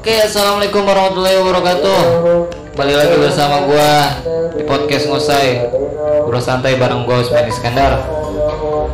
Oke, 0.00 0.16
assalamualaikum 0.16 0.80
warahmatullahi 0.80 1.36
wabarakatuh. 1.44 2.00
Balik 2.72 2.96
lagi 2.96 3.14
bersama 3.20 3.68
gua 3.68 3.92
di 4.56 4.64
podcast 4.64 5.12
ngosai. 5.12 5.60
Bro 6.24 6.40
santai 6.40 6.80
bareng 6.80 7.04
gua 7.04 7.20
Usman 7.20 7.44
Iskandar. 7.44 8.00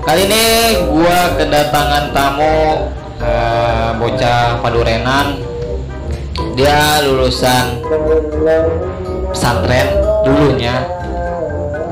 Kali 0.03 0.27
ini 0.27 0.45
gua 0.91 1.31
kedatangan 1.39 2.11
tamu 2.11 2.91
eh, 3.23 3.91
bocah 4.03 4.59
Padurenan. 4.59 5.39
Dia 6.59 6.99
lulusan 7.07 7.87
pesantren 9.31 9.87
dulunya 10.27 10.75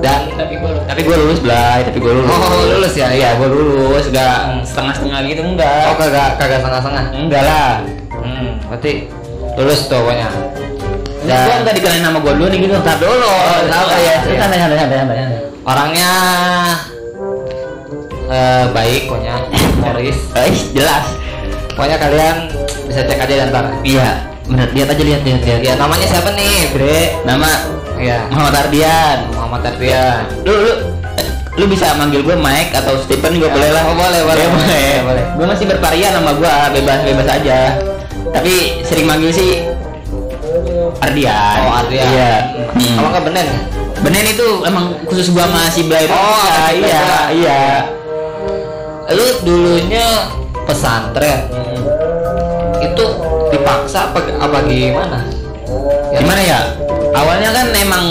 dan 0.02 0.26
tapi 0.36 0.58
gue 0.58 0.70
tapi 0.84 1.00
gue 1.00 1.16
lulus 1.16 1.40
belai 1.40 1.80
tapi 1.86 1.96
gue 1.96 2.12
lulus 2.12 2.28
Oh, 2.28 2.60
lulus 2.76 2.92
ya? 2.92 3.08
iya 3.08 3.40
gue 3.40 3.48
lulus 3.48 4.12
gak 4.12 4.60
setengah 4.60 4.92
setengah 4.92 5.20
gitu 5.24 5.40
oh 5.40 5.52
enggak 5.56 5.96
kagak 5.96 6.28
kagak 6.36 6.58
setengah-setengah. 6.60 7.04
enggak 7.16 7.42
lah 7.44 7.70
Hmm, 8.24 8.48
berarti 8.66 8.92
lulus 9.54 9.80
tuh 9.84 10.00
pokoknya. 10.00 10.28
dan 11.24 11.40
gue 11.40 11.54
enggak 11.56 11.74
dikenalin 11.74 12.02
nama 12.02 12.18
gue 12.18 12.32
dulu 12.34 12.46
nih 12.48 12.58
gitu 12.60 12.74
Ntar 12.76 12.96
dulu, 12.96 13.16
oh, 13.24 13.60
tahu 13.64 13.86
oh, 13.86 13.96
ya. 13.98 14.16
ya 14.20 14.36
santai 14.38 14.58
santai 14.58 14.76
santai 14.78 14.96
santai. 14.98 15.18
Orangnya 15.62 16.12
eh, 18.26 18.64
baik 18.70 19.02
pokoknya, 19.06 19.34
Morris. 19.78 20.18
Eh, 20.36 20.52
jelas 20.72 21.04
Pokoknya 21.70 21.98
kalian 21.98 22.36
bisa 22.84 23.00
cek 23.02 23.18
aja 23.18 23.48
ntar. 23.48 23.64
iya 23.82 24.22
bener 24.44 24.68
lihat 24.70 24.88
aja 24.88 25.02
lihat 25.02 25.20
lihat 25.22 25.40
lihat 25.42 25.60
Ya 25.62 25.74
namanya 25.74 26.06
siapa 26.06 26.30
nih, 26.30 26.68
Bre? 26.70 27.16
nama 27.24 27.48
Ya, 27.96 28.28
Muhammad 28.28 28.54
Ardian 28.60 29.18
Muhammad 29.32 29.62
Ardian. 29.66 30.22
lu 30.44 30.52
lu 30.52 30.72
lu 31.54 31.64
bisa 31.66 31.94
manggil 31.94 32.20
gue 32.20 32.36
Mike 32.36 32.74
atau 32.74 33.00
Stephen 33.00 33.38
gue 33.38 33.48
Ya, 33.48 33.50
boleh 33.50 33.70
lah 33.70 33.82
oh, 33.82 33.96
boleh, 33.96 34.20
boleh, 34.22 34.44
Ya, 34.44 34.48
boleh, 34.50 34.60
boleh 34.60 34.94
boleh. 35.00 35.24
gue 35.32 35.46
masih 35.48 35.64
bervarian 35.66 36.12
sama 36.12 36.30
gue 36.34 36.52
bebas 36.74 36.98
bebas 37.02 37.28
aja 37.32 37.58
tapi 38.34 38.82
sering 38.82 39.06
manggil 39.06 39.30
sih 39.30 39.62
Ardian 41.00 41.58
Oh, 41.62 41.80
Ardian. 41.80 42.06
iya 42.10 42.32
Hmm. 42.74 42.96
Kalau 42.98 43.08
nggak 43.14 43.24
bener? 43.30 43.46
Benen 44.02 44.26
itu 44.26 44.46
emang 44.66 44.98
khusus 45.06 45.30
gua 45.30 45.46
sama 45.46 45.70
si 45.70 45.86
Blay. 45.86 46.10
Oh, 46.10 46.42
iya, 46.74 46.74
Blay 46.74 46.74
iya, 46.82 47.06
iya. 47.30 47.62
Lu 49.14 49.26
dulunya 49.46 50.06
pesantren. 50.66 51.46
Itu 52.82 53.04
dipaksa 53.54 54.10
apa 54.10 54.18
apa 54.42 54.58
gimana? 54.66 55.22
Ya. 56.10 56.18
Gimana 56.18 56.42
ya? 56.42 56.60
Awalnya 57.14 57.50
kan 57.54 57.66
emang 57.72 58.06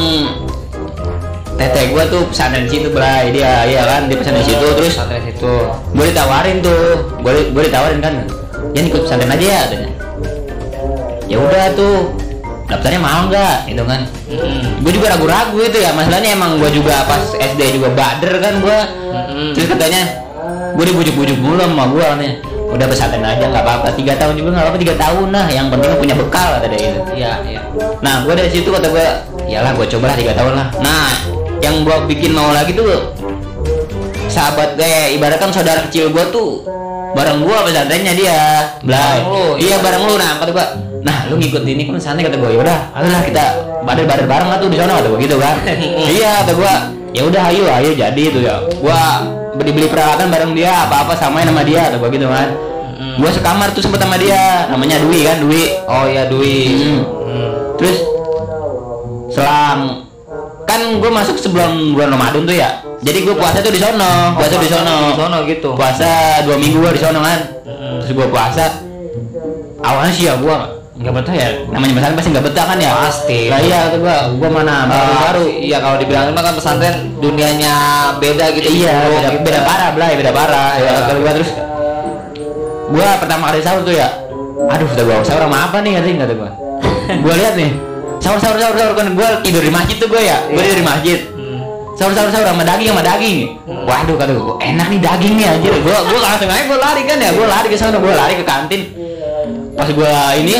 tete 1.59 1.91
gua 1.91 2.07
tuh 2.07 2.23
pesantren 2.31 2.65
situ 2.65 2.87
Blay 2.89 3.35
dia, 3.35 3.67
iya 3.67 3.83
kan 3.83 4.07
di 4.07 4.15
pesantren 4.15 4.47
situ 4.47 4.65
terus 4.79 4.95
pesantren 4.95 5.21
situ. 5.27 5.53
gue 5.69 6.05
ditawarin 6.09 6.57
tuh, 6.63 7.03
gue 7.19 7.31
gue 7.51 7.63
ditawarin 7.67 7.99
kan, 7.99 8.13
ya 8.73 8.79
ikut 8.81 9.01
pesantren 9.05 9.29
aja 9.29 9.45
ya, 9.45 9.59
katanya. 9.67 9.89
Ya 11.33 11.37
udah 11.41 11.65
tuh, 11.73 11.97
daftarnya 12.69 13.01
mau 13.01 13.25
nggak, 13.25 13.57
gitu 13.73 13.83
kan? 13.89 14.05
Mm-mm. 14.29 14.85
Gue 14.85 14.91
juga 14.93 15.17
ragu-ragu 15.17 15.57
itu 15.57 15.77
ya, 15.81 15.89
masalahnya 15.97 16.37
emang 16.37 16.61
gue 16.61 16.69
juga 16.69 17.09
pas 17.09 17.25
SD 17.33 17.81
juga 17.81 17.89
bader 17.97 18.37
kan 18.37 18.53
gue, 18.61 18.79
Mm-mm. 19.09 19.49
terus 19.57 19.67
katanya 19.73 20.01
gue 20.77 20.85
dibujuk-bujuk 20.89 21.37
mulu 21.41 21.61
sama 21.61 21.85
gue 21.89 22.01
katanya 22.05 22.33
udah 22.73 22.85
pesantren 22.89 23.21
aja 23.21 23.45
nggak 23.45 23.61
apa-apa 23.61 23.93
tiga 23.93 24.17
tahun 24.17 24.33
juga 24.33 24.49
nggak 24.57 24.65
apa-apa 24.65 24.79
tiga 24.81 24.95
tahun 24.97 25.27
nah 25.29 25.45
yang 25.45 25.69
penting 25.69 25.93
punya 25.93 26.15
bekal 26.17 26.57
kata 26.57 26.65
dia 26.73 26.89
gitu 26.89 27.01
Iya, 27.13 27.31
iya. 27.45 27.61
nah 28.01 28.25
gue 28.25 28.33
dari 28.33 28.49
situ 28.49 28.73
kata 28.73 28.89
gue 28.89 29.05
iyalah 29.45 29.77
gue 29.77 29.85
cobalah 29.85 30.17
tiga 30.17 30.33
tahun 30.33 30.57
lah 30.57 30.67
nah 30.81 31.13
yang 31.61 31.85
gue 31.85 31.97
bikin 32.09 32.33
mau 32.33 32.49
lagi 32.49 32.73
tuh 32.73 33.13
sahabat 34.25 34.73
gue 34.73 35.13
ibaratkan 35.13 35.53
saudara 35.53 35.85
kecil 35.85 36.09
gue 36.09 36.25
tuh 36.33 36.65
bareng 37.13 37.45
gue 37.45 37.57
pesantrennya 37.69 38.13
dia. 38.17 38.41
Bareng 38.81 39.25
lu, 39.29 39.45
iya 39.61 39.77
iya. 39.77 39.77
bareng 39.77 40.03
lu 40.09 40.17
nah 40.17 40.41
kata 40.41 40.49
gue 40.49 40.65
nah 41.03 41.27
lu 41.27 41.35
ngikut 41.35 41.63
ini 41.63 41.83
kan 41.83 41.99
santai 41.99 42.23
kata 42.23 42.35
gue 42.35 42.49
yaudah 42.53 42.79
ayolah 42.95 43.21
kita 43.21 43.43
bader 43.83 44.05
bader 44.07 44.25
bareng 44.25 44.47
lah 44.47 44.57
tuh 44.57 44.67
di 44.67 44.77
sana 44.79 44.95
kata 44.95 45.07
gue 45.07 45.19
gitu 45.21 45.35
kan 45.35 45.55
iya 46.15 46.31
kata 46.41 46.51
gue 46.55 46.73
ya 47.11 47.21
udah 47.23 47.43
ayo 47.51 47.63
ayo 47.69 47.91
jadi 47.91 48.23
tuh 48.31 48.41
ya 48.41 48.55
gue 48.63 48.99
beli 49.53 49.71
beli 49.71 49.87
peralatan 49.87 50.27
bareng 50.27 50.51
dia 50.51 50.87
apa 50.87 51.03
apa 51.03 51.13
samain 51.13 51.43
sama 51.43 51.61
dia 51.61 51.91
kata 51.91 51.99
gue 51.99 52.09
gitu 52.09 52.25
kan 52.25 52.47
Mm-mm. 52.93 53.19
gue 53.19 53.29
sekamar 53.29 53.67
tuh 53.69 53.83
sempet 53.83 53.99
sama 53.99 54.15
dia 54.15 54.65
namanya 54.65 54.97
Dwi 54.97 55.19
kan 55.21 55.37
Dwi 55.39 55.63
Oh 55.85 56.05
ya 56.05 56.23
Dwi. 56.25 56.57
Hmm. 56.71 57.01
Hmm. 57.03 57.51
terus 57.75 57.97
selang 59.29 60.07
kan 60.63 60.79
gue 60.97 61.11
masuk 61.11 61.35
sebelum 61.35 61.93
bulan 61.93 62.09
Ramadan 62.09 62.43
tuh 62.43 62.55
ya 62.55 62.69
jadi 63.03 63.19
gue 63.21 63.35
puasa 63.35 63.59
tuh 63.59 63.69
di 63.69 63.81
sono 63.81 64.33
puasa 64.33 64.55
di 64.55 64.69
sono 64.69 64.95
Di 65.11 65.19
sono 65.19 65.37
gitu. 65.43 65.69
puasa 65.75 66.39
dua 66.41 66.55
minggu 66.55 66.79
gue 66.79 66.91
di 66.95 67.01
sono 67.01 67.19
kan 67.19 67.39
terus 67.99 68.09
gue 68.09 68.27
puasa 68.29 68.65
awalnya 69.81 70.13
sih 70.13 70.25
ya 70.25 70.39
gue 70.39 70.55
nggak 71.03 71.13
betah 71.13 71.35
ya 71.35 71.47
namanya 71.67 71.93
pesantren 71.93 72.15
pasti 72.15 72.29
nggak 72.31 72.45
betah 72.47 72.65
kan 72.65 72.77
ya 72.79 72.91
Pasti. 72.95 73.39
lah 73.45 73.59
iya 73.59 73.79
gue 73.91 74.15
gue 74.33 74.49
mana 74.49 74.75
baru 74.83 75.03
Baru 75.03 75.15
baru 75.19 75.43
iya 75.59 75.77
kalau 75.77 75.95
dibilang 75.99 76.31
mah 76.31 76.41
kan 76.41 76.53
pesantren 76.55 76.95
dunianya 77.17 77.73
beda 78.17 78.45
gitu. 78.51 78.67
iya 78.71 78.93
beda, 79.03 79.27
gitu. 79.29 79.43
beda 79.43 79.59
parah 79.61 79.89
belah 79.91 80.07
beda 80.09 80.31
parah 80.31 80.69
ya 80.73 80.81
Iya. 80.81 80.91
kata 81.03 81.11
gue 81.13 81.31
terus 81.33 81.51
gue 82.85 83.07
pertama 83.17 83.43
kali 83.45 83.59
sahur 83.59 83.81
tuh 83.81 83.91
ya 83.91 84.07
aduh 84.65 84.87
udah 84.87 85.03
gue 85.03 85.15
sahur 85.21 85.41
sama 85.43 85.57
apa 85.61 85.77
nih 85.79 85.91
katanya 85.93 86.17
kata 86.23 86.33
gue 86.33 86.49
gue 87.19 87.33
lihat 87.35 87.53
nih 87.53 87.71
sahur 88.17 88.39
sahur 88.39 88.57
sahur 88.57 88.75
sahur 88.77 88.93
kan 88.93 89.07
gue 89.09 89.27
tidur 89.41 89.59
di 89.59 89.71
masjid 89.71 89.95
tuh 89.97 90.07
gue 90.07 90.21
ya 90.21 90.37
gue 90.45 90.55
Iya. 90.55 90.63
tidur 90.65 90.79
di 90.79 90.87
masjid 90.87 91.19
Hmm. 91.33 91.59
sahur 91.93 92.13
sahur 92.13 92.29
sahur 92.29 92.47
sama 92.47 92.63
daging 92.63 92.87
sama 92.89 93.03
daging 93.03 93.37
waduh 93.83 94.15
kata 94.15 94.31
gue 94.31 94.55
enak 94.61 94.87
nih 94.87 94.99
daging 95.01 95.33
nih 95.35 95.45
anjir 95.49 95.73
gue 95.75 95.91
gue 95.99 96.19
langsung 96.21 96.47
aja 96.47 96.63
gue 96.63 96.79
lari 96.79 97.01
kan 97.03 97.17
ya 97.17 97.29
gue 97.29 97.45
lari 97.45 97.67
ke 97.67 97.75
sana 97.75 97.97
gue 97.97 98.13
lari 98.13 98.33
ke 98.33 98.45
kantin 98.45 98.81
pas 99.73 99.89
gue 99.89 100.11
ini 100.37 100.53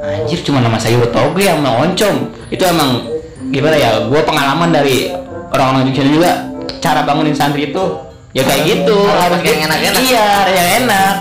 anjir 0.00 0.40
cuma 0.40 0.58
nama 0.58 0.76
sayur 0.76 1.04
toge 1.08 1.44
sama 1.44 1.70
oncom 1.78 2.14
itu 2.48 2.62
emang 2.62 3.04
gimana 3.48 3.76
ya 3.76 3.90
gue 4.02 4.20
pengalaman 4.20 4.70
dari 4.70 5.12
orang-orang 5.50 5.86
di 5.86 5.92
sini 5.92 6.10
juga 6.14 6.30
cara 6.78 7.02
bangunin 7.02 7.32
santri 7.32 7.68
itu 7.68 7.84
ya 8.30 8.42
kayak 8.42 8.62
gitu 8.64 8.96
Harus 8.96 9.40
yang 9.42 9.66
enak-enak. 9.66 10.00
iya 10.00 10.26
yang 10.48 10.68
enak 10.84 11.14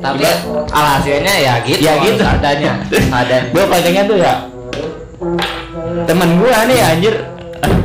Tapi 0.00 0.16
Juga- 0.18 0.40
alhasilnya 0.70 1.34
ya 1.38 1.54
gitu. 1.60 1.80
ya 1.80 1.92
gitu 2.00 2.22
adanya. 2.22 2.72
Ada. 2.90 3.36
gue 3.52 3.64
pancingnya 3.64 4.04
tuh 4.04 4.16
ya 4.16 4.34
temen 6.02 6.28
gue 6.36 6.48
nih 6.66 6.78
anjir 6.82 7.14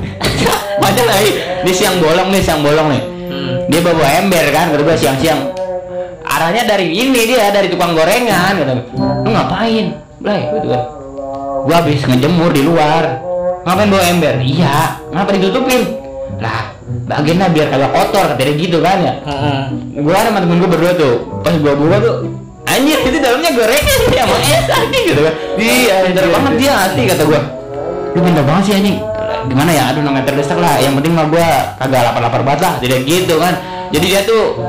macam 0.84 1.06
lagi 1.06 1.32
ini 1.62 1.72
siang 1.72 2.00
bolong 2.00 2.30
nih 2.32 2.42
siang 2.42 2.62
bolong 2.62 2.90
nih 2.90 3.04
Hmm. 3.26 3.58
dia 3.68 3.82
bawa 3.82 4.06
ember 4.16 4.46
kan 4.50 4.70
kata 4.70 4.80
gue 4.80 4.96
siang-siang 4.96 5.42
arahnya 6.24 6.64
dari 6.64 6.88
ini 6.90 7.26
dia 7.26 7.50
dari 7.50 7.68
tukang 7.68 7.92
gorengan 7.92 8.54
kata 8.56 8.72
gue 8.72 8.86
lu 8.96 9.30
ngapain 9.30 9.86
Blay 10.26 10.42
gitu 10.58 10.68
kan 10.74 10.84
gue 11.66 11.74
habis 11.74 12.00
ngejemur 12.06 12.54
di 12.54 12.62
luar. 12.62 13.26
Ngapain 13.66 13.90
bawa 13.90 14.04
ember? 14.06 14.38
Iya. 14.46 15.02
Ngapa 15.10 15.30
ditutupin? 15.34 15.82
Lah 16.38 16.78
bagiannya 16.86 17.50
biar 17.50 17.68
kagak 17.74 17.92
kotor 17.94 18.26
kata 18.34 18.42
dia 18.46 18.54
gitu 18.54 18.78
kan 18.86 19.02
ya? 19.02 19.14
Gua 19.98 20.22
sama 20.22 20.42
temen 20.42 20.62
gue 20.62 20.70
berdua 20.70 20.94
tuh 20.94 21.42
pas 21.42 21.54
gua 21.58 21.74
buka 21.74 21.98
tuh 22.02 22.16
anjir 22.66 22.98
itu 22.98 23.18
dalamnya 23.22 23.54
gorengan 23.54 24.00
ya 24.18 24.24
mau 24.26 24.38
es 24.38 24.66
anjing 24.70 25.04
gitu 25.10 25.22
kan. 25.26 25.34
Iya 25.58 25.96
pintar 26.06 26.26
banget. 26.30 26.54
Dia 26.62 26.74
asli 26.86 27.02
kata 27.10 27.24
gua. 27.26 27.42
Lu 28.14 28.20
pintar 28.22 28.44
banget 28.46 28.64
sih 28.70 28.74
anjing. 28.78 28.98
Gimana 29.50 29.72
ya? 29.74 29.84
Aduh 29.94 30.02
namanya 30.06 30.26
terdesak 30.30 30.58
lah. 30.62 30.78
Yang 30.78 30.94
penting 31.02 31.14
mah 31.18 31.26
gua 31.30 31.48
kagak 31.82 32.02
lapar-lapar 32.06 32.42
banget 32.46 32.62
lah. 32.62 32.74
Jadi 32.78 32.94
gitu 33.10 33.42
kan. 33.42 33.54
Jadi 33.90 34.06
dia 34.06 34.22
tuh 34.22 34.62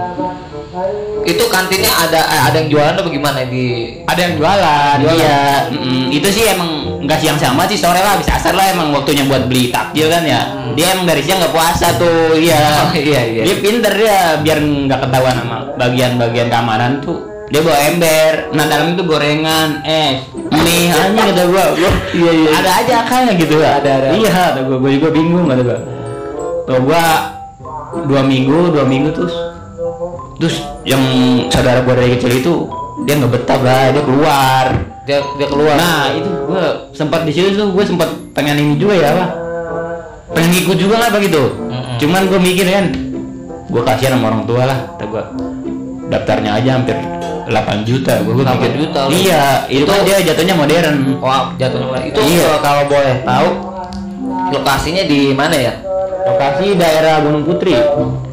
Itu 1.26 1.44
kantinnya 1.50 1.90
ada 1.90 2.20
eh, 2.30 2.42
ada 2.46 2.56
yang 2.62 2.68
jualan 2.70 2.92
atau 2.94 3.04
bagaimana 3.10 3.42
di? 3.50 3.98
Ada 4.06 4.20
yang 4.30 4.34
jualan, 4.38 4.96
Jualan. 5.02 5.16
iya 5.18 5.38
mm, 5.74 6.06
itu 6.14 6.28
sih 6.30 6.44
emang 6.46 7.02
nggak 7.02 7.18
siang 7.18 7.38
sama 7.38 7.66
sih 7.66 7.74
sore 7.74 7.98
lah 7.98 8.14
bisa 8.18 8.38
asar 8.38 8.54
lah 8.54 8.70
emang 8.70 8.94
waktunya 8.94 9.26
buat 9.26 9.50
beli 9.50 9.74
takjil 9.74 10.06
kan 10.06 10.22
ya. 10.22 10.40
Dia 10.78 10.94
emang 10.94 11.06
dari 11.10 11.22
siang 11.26 11.42
nggak 11.42 11.50
puasa 11.50 11.98
tuh 11.98 12.38
iya. 12.38 12.62
Oh, 12.86 12.94
iya, 12.94 13.20
iya. 13.26 13.42
dia 13.42 13.56
pinter 13.58 13.90
dia 13.90 14.18
biar 14.38 14.58
nggak 14.62 15.00
ketahuan 15.02 15.34
sama 15.34 15.58
bagian-bagian 15.74 16.46
keamanan 16.46 17.02
tuh. 17.02 17.18
Dia 17.46 17.62
bawa 17.62 17.78
ember 17.78 18.32
nah 18.54 18.66
dalam 18.66 18.98
itu 18.98 19.02
gorengan 19.06 19.82
es 19.86 20.18
mie 20.66 20.90
anjing 20.98 21.26
kata 21.30 21.42
gua 21.50 21.64
gua. 21.74 21.90
Iya, 22.14 22.30
iya. 22.30 22.48
ada 22.58 22.70
aja 22.82 22.94
akalnya 23.06 23.32
gitu 23.34 23.62
ada 23.62 23.90
ada. 24.02 24.08
Iya 24.14 24.30
kata 24.30 24.60
gua 24.66 24.76
gua 24.78 24.90
juga 24.94 25.08
bingung 25.10 25.46
kata 25.46 25.62
gua. 25.62 25.78
Tuh 26.66 26.78
gua 26.82 27.04
dua 28.06 28.22
minggu 28.26 28.74
dua 28.74 28.82
minggu 28.82 29.14
terus 29.14 29.34
terus 30.36 30.56
yang 30.84 31.00
saudara 31.48 31.80
gua 31.80 31.94
dari 31.96 32.16
kecil 32.16 32.32
itu 32.34 32.54
dia 33.04 33.14
nggak 33.16 33.32
betah 33.32 33.60
lah 33.60 33.84
dia 33.90 34.02
keluar 34.02 34.64
dia 35.06 35.18
dia 35.38 35.46
keluar. 35.48 35.74
nah 35.76 36.12
itu 36.12 36.28
gua 36.44 36.62
sempat 36.92 37.24
di 37.24 37.32
situ 37.32 37.54
tuh 37.54 37.72
gua 37.72 37.84
sempat 37.84 38.08
pengen 38.32 38.56
ini 38.56 38.74
juga 38.76 38.94
ya 38.96 39.08
apa 39.12 39.26
pengen 40.32 40.52
ikut 40.56 40.76
juga 40.76 40.96
lah 40.98 41.08
begitu 41.08 41.40
Mm-mm. 41.56 41.96
cuman 41.96 42.22
gua 42.28 42.38
mikir 42.40 42.66
kan 42.66 42.86
gua 43.68 43.82
kasihan 43.84 44.16
sama 44.16 44.24
orang 44.28 44.42
tua 44.44 44.62
lah 44.64 44.78
kata 44.96 45.04
gua 45.08 45.22
daftarnya 46.06 46.50
aja 46.54 46.70
hampir 46.76 46.96
8 47.46 47.86
juta 47.86 48.12
gua 48.26 48.32
8 48.42 48.58
mikir 48.58 48.70
juta, 48.76 49.00
lu. 49.06 49.10
iya 49.14 49.62
itu 49.70 49.86
kan 49.86 50.02
dia 50.02 50.18
jatuhnya 50.20 50.54
modern 50.54 50.96
Wah, 51.22 51.54
jatuhnya 51.54 51.86
mulai. 51.86 52.02
Itu 52.10 52.18
Iya. 52.18 52.58
kalau 52.58 52.82
boleh 52.90 53.14
tahu 53.22 53.48
lokasinya 54.50 55.02
di 55.06 55.30
mana 55.30 55.54
ya? 55.54 55.72
Lokasi 56.26 56.74
daerah 56.74 57.22
Gunung 57.22 57.46
Putri 57.46 57.78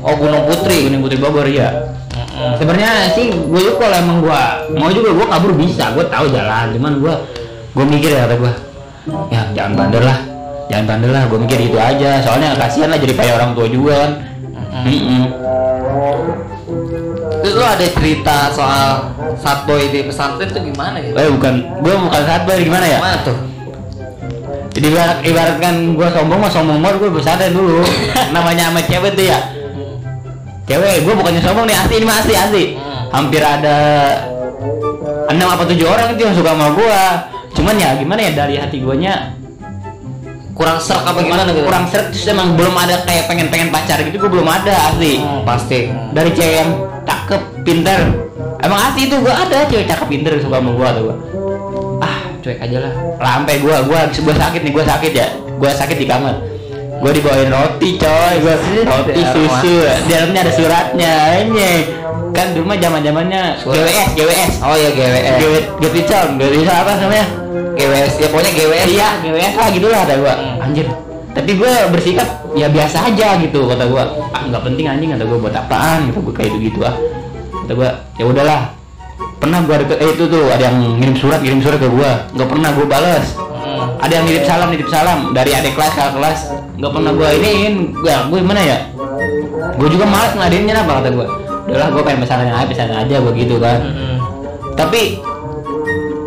Oh, 0.03 0.13
Gunung 0.17 0.43
Putri. 0.49 0.89
Gunung 0.89 1.01
Putri 1.05 1.17
Bogor 1.21 1.45
ya 1.45 1.69
Mm-mm. 2.13 2.57
sebenarnya 2.57 3.13
sih 3.13 3.29
gue 3.29 3.61
juga 3.61 3.89
kalau 3.89 3.97
emang 3.97 4.17
gue 4.21 4.41
mau 4.77 4.89
juga 4.89 5.09
gue 5.13 5.25
kabur 5.29 5.51
bisa 5.53 5.93
gue 5.93 6.05
tahu 6.09 6.25
jalan 6.29 6.65
cuman 6.73 6.93
gue 7.01 7.13
gue 7.73 7.85
mikir 7.89 8.09
ya 8.13 8.25
kata 8.25 8.35
gue 8.37 8.53
ya 9.29 9.41
jangan 9.53 9.73
bandel 9.77 10.03
lah 10.05 10.19
jangan 10.69 10.85
bandel 10.89 11.11
lah 11.13 11.23
gue 11.25 11.39
mikir 11.41 11.57
gitu 11.69 11.77
aja 11.77 12.21
soalnya 12.21 12.53
kasihan 12.57 12.89
lah 12.93 12.97
jadi 13.01 13.13
kayak 13.17 13.33
orang 13.37 13.51
tua 13.53 13.67
juga 13.69 13.93
kan 14.05 14.11
Mm-mm. 14.83 15.23
Terus 17.43 17.53
lu 17.59 17.65
ada 17.67 17.85
cerita 17.85 18.37
soal 18.55 19.11
saat 19.35 19.67
boy 19.67 19.91
di 19.91 20.07
pesantren 20.07 20.47
tuh 20.47 20.63
gimana 20.63 20.95
ya? 20.95 21.11
Eh 21.11 21.27
bukan, 21.27 21.53
gue 21.83 21.93
bukan 22.07 22.21
saat 22.23 22.47
gimana 22.47 22.85
ya? 22.87 22.99
Gimana 23.03 23.17
tuh? 23.27 23.37
Jadi 24.73 24.85
ibarat, 24.89 25.17
ibaratkan 25.21 25.73
gue 25.93 26.07
sombong 26.09 26.39
mah 26.41 26.49
sombong 26.49 26.79
banget 26.81 26.97
gue 27.05 27.11
bersadar 27.13 27.49
dulu. 27.53 27.85
Namanya 28.35 28.73
sama 28.73 28.81
cewek 28.81 29.13
tuh 29.13 29.25
ya. 29.29 29.39
Cewek, 30.65 31.05
gue 31.05 31.13
bukannya 31.13 31.41
sombong 31.45 31.69
nih 31.69 31.77
asli 31.77 31.93
ini 32.01 32.05
mah 32.09 32.17
asli 32.17 32.33
asli. 32.33 32.63
Hmm. 32.73 33.13
Hampir 33.13 33.45
ada 33.45 33.77
enam 35.29 35.47
apa 35.53 35.63
tujuh 35.69 35.85
orang 35.85 36.17
itu 36.17 36.25
yang 36.25 36.33
suka 36.33 36.57
sama 36.57 36.73
gue. 36.73 37.01
Cuman 37.53 37.77
ya 37.77 37.93
gimana 38.01 38.19
ya 38.25 38.31
dari 38.33 38.57
hati 38.57 38.81
gue 38.81 38.97
nya 38.97 39.37
Kurang 40.53 40.77
serak 40.77 41.01
apa 41.09 41.17
gimana 41.25 41.49
gitu? 41.49 41.65
kurang 41.65 41.89
seret 41.89 42.13
terus 42.13 42.29
emang 42.29 42.53
belum 42.53 42.77
ada 42.77 43.01
kayak 43.09 43.25
pengen 43.25 43.49
pengen 43.49 43.73
pacar 43.73 43.97
gitu 44.05 44.21
gue 44.21 44.31
belum 44.37 44.45
ada 44.45 44.93
asli. 44.93 45.17
Hmm, 45.17 45.41
pasti. 45.41 45.89
Dari 46.13 46.29
cewek 46.29 46.55
yang 46.61 46.69
cakep, 47.09 47.41
pinter. 47.65 47.99
Emang 48.61 48.79
asli 48.89 49.09
itu 49.09 49.17
gue 49.17 49.33
ada 49.33 49.65
cewek 49.65 49.89
cakep 49.89 50.07
pinter 50.09 50.37
suka 50.37 50.61
sama 50.61 50.77
gue 50.77 50.89
tuh 50.93 51.03
gue. 51.09 51.15
Cuek 52.43 52.59
aja 52.59 52.77
lah. 52.83 52.93
Lampai 53.23 53.63
gue, 53.63 53.71
gue 53.71 53.99
gue 54.19 54.35
sakit 54.35 54.61
nih, 54.67 54.71
gue 54.75 54.83
sakit 54.83 55.11
ya. 55.15 55.27
Gue 55.55 55.71
sakit 55.71 55.95
di 55.95 56.03
kamar. 56.03 56.35
Gue 56.99 57.11
dibawain 57.15 57.47
roti 57.47 57.95
coy, 57.95 58.33
gue 58.43 58.55
roti 58.83 59.21
susu. 59.31 59.75
Di 60.03 60.11
dalamnya 60.11 60.39
ada 60.43 60.51
suratnya, 60.51 61.15
ini 61.39 61.87
kan 62.35 62.51
di 62.51 62.59
rumah 62.59 62.75
zaman 62.75 62.99
zamannya. 62.99 63.43
GWS, 63.63 64.09
GWS. 64.19 64.53
Oh 64.59 64.75
ya 64.75 64.89
GWS. 64.91 65.35
GWS, 65.39 65.65
GWS, 66.35 66.67
apa 66.67 66.91
namanya? 66.99 67.27
GWS 67.73 68.13
ya 68.21 68.27
pokoknya 68.29 68.51
GWS. 68.53 68.87
Iya, 68.91 69.09
GWS 69.23 69.53
lah 69.57 69.67
gitu 69.73 69.87
lah 69.89 69.99
kata 70.05 70.13
gua. 70.21 70.33
Hmm. 70.35 70.63
Anjir. 70.67 70.87
Tapi 71.33 71.51
gua 71.57 71.71
bersikap 71.89 72.27
ya 72.53 72.67
biasa 72.69 72.97
aja 73.09 73.27
gitu 73.41 73.59
kata 73.65 73.83
gua. 73.89 74.03
Ah 74.35 74.45
nggak 74.45 74.63
penting 74.67 74.85
anjing 74.85 75.09
kata 75.17 75.23
gua 75.25 75.37
buat 75.49 75.55
apaan 75.55 76.11
gitu 76.11 76.19
gua 76.21 76.33
kayak 76.37 76.59
gitu 76.61 76.79
ah. 76.85 76.95
Kata 77.65 77.73
gua 77.73 77.89
ya 78.21 78.25
udahlah. 78.29 78.61
Pernah 79.43 79.59
gua 79.61 79.75
deket 79.77 79.97
eh 79.99 80.09
itu 80.09 80.23
tuh 80.25 80.43
ada 80.47 80.63
yang 80.63 80.77
ngirim 80.97 81.15
surat 81.15 81.39
ngirim 81.43 81.59
surat 81.59 81.75
ke 81.75 81.89
gua. 81.89 82.11
Nggak 82.31 82.47
pernah 82.47 82.69
gua 82.71 82.85
balas. 82.87 83.25
Hmm. 83.35 83.99
Ada 83.99 84.13
yang 84.13 84.25
nitip 84.25 84.43
salam 84.45 84.67
nitip 84.71 84.87
salam 84.87 85.19
dari 85.31 85.51
adik 85.51 85.75
kelas 85.75 85.91
kakak 85.91 86.13
kelas. 86.15 86.39
Nggak 86.79 86.91
pernah 86.91 87.11
gua 87.11 87.27
iniin. 87.33 87.75
Ya 88.01 88.23
gua 88.25 88.37
gimana 88.39 88.61
ya? 88.63 88.77
Gua 89.75 89.87
juga 89.87 90.05
malas 90.05 90.31
ngadainnya 90.31 90.73
apa 90.77 90.91
kata 90.97 91.09
gua. 91.11 91.27
Udahlah 91.63 91.89
gua 91.91 92.01
pengen 92.01 92.19
pesanan 92.21 92.47
aja 92.49 92.65
pesanan 92.65 92.97
aja 92.99 93.15
gua 93.19 93.31
gitu 93.33 93.55
kan 93.55 93.79
Hmm. 93.79 94.17
tapi 94.75 95.15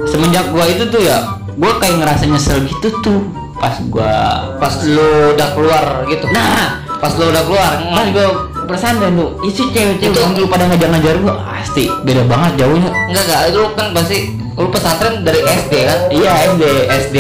semenjak 0.07 0.49
gua 0.49 0.65
itu 0.65 0.85
tuh 0.87 1.03
ya 1.03 1.19
gua 1.55 1.77
kayak 1.77 2.01
ngerasa 2.01 2.25
nyesel 2.25 2.65
gitu 2.65 2.89
tuh 3.01 3.21
pas 3.53 3.77
gua 3.87 4.49
Pas 4.57 4.75
lu 4.83 5.05
udah 5.37 5.49
keluar 5.53 5.85
gitu. 6.07 6.25
nah 6.31 6.81
Pas 6.97 7.13
lu 7.13 7.29
udah 7.29 7.43
keluar. 7.45 7.73
pas 7.85 8.07
gua 8.09 8.27
pesantren 8.67 9.15
tuh 9.15 9.31
isi 9.43 9.63
cewek-cewek 9.67 10.13
Itu- 10.13 10.35
dulu 10.35 10.47
pada 10.47 10.65
ngajar-ngajar 10.67 11.15
gua 11.19 11.35
pasti 11.41 11.87
beda 12.03 12.23
banget 12.25 12.53
jauhnya. 12.59 12.91
Enggak 13.07 13.25
enggak, 13.25 13.41
lu 13.53 13.67
kan 13.73 13.87
pasti 13.93 14.19
lu 14.53 14.69
pesantren 14.69 15.15
dari 15.21 15.41
SD 15.41 15.73
kan? 15.81 15.99
iya 16.11 16.33
SD 16.49 16.63
SD. 16.89 17.17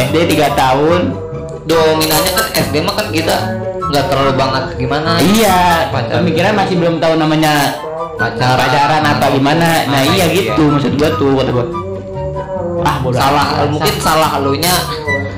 SD 0.00 0.16
3 0.30 0.48
tahun. 0.54 1.00
Dominannya 1.62 2.32
kan 2.32 2.46
SD 2.50 2.74
mah 2.80 2.94
kan 2.94 3.06
kita 3.08 3.36
nggak 3.86 4.04
terlalu 4.06 4.32
banget 4.34 4.64
gimana? 4.76 5.10
Iya 5.18 5.60
Pacaran. 5.88 6.18
pemikiran 6.20 6.52
masih 6.56 6.74
belum 6.76 6.94
tahu 6.98 7.14
namanya 7.16 7.52
pacaran, 8.16 8.56
pacaran 8.56 9.02
apa 9.04 9.26
gimana. 9.30 9.68
Nah 9.84 10.00
Ah, 10.00 10.04
iya 10.08 10.24
gitu 10.30 10.62
maksud 10.66 10.92
gua 10.94 11.10
tuh 11.14 11.32
kata 11.36 11.50
gua. 11.50 11.66
Ah 12.80 12.96
bodoh 12.98 13.18
salah 13.18 13.46
amat. 13.60 13.68
mungkin 13.68 13.94
salah 13.98 14.30
lu 14.40 14.56
nya 14.56 14.72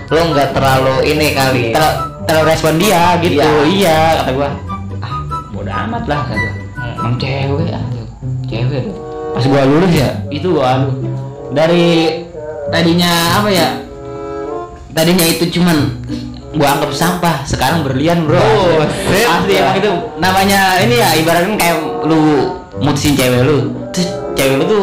lu 0.09 0.21
nggak 0.31 0.49
terlalu 0.53 0.95
ini 1.07 1.27
kali. 1.33 1.63
Terlalu, 1.71 1.97
terlalu 2.23 2.45
respon 2.47 2.75
dia 2.77 3.03
gitu. 3.19 3.41
Iya. 3.41 3.65
iya 3.67 3.99
kata 4.21 4.31
gua. 4.33 4.49
ah 4.49 4.72
amat 5.73 6.05
lah 6.07 6.21
kata 6.29 6.51
Hmm. 6.73 6.99
emang 6.99 7.15
cewek 7.21 7.69
aduh 7.71 8.09
cewek 8.51 8.85
pas 9.33 9.45
gua 9.49 9.63
lulus 9.65 9.93
ya? 9.97 10.11
Itu 10.29 10.59
gua 10.59 10.77
aduh. 10.77 10.93
Dari 11.53 12.21
tadinya 12.69 13.41
apa 13.41 13.49
ya 13.49 13.69
tadinya 14.93 15.25
itu 15.25 15.49
cuman 15.57 16.01
gua 16.53 16.69
anggap 16.77 16.93
sampah 16.93 17.47
sekarang 17.49 17.81
berlian 17.87 18.29
bro. 18.29 18.37
Oh, 18.37 18.85
asli, 18.85 19.57
emang 19.57 19.77
itu 19.79 19.93
namanya 20.21 20.81
ini 20.85 21.01
ya 21.01 21.17
ibaratnya 21.17 21.57
kayak 21.57 21.77
lu 22.05 22.21
mutusin 22.83 23.17
cewek 23.17 23.41
lu. 23.47 23.73
Terus 23.95 24.09
cewek 24.37 24.55
lu 24.61 24.65
tuh 24.69 24.83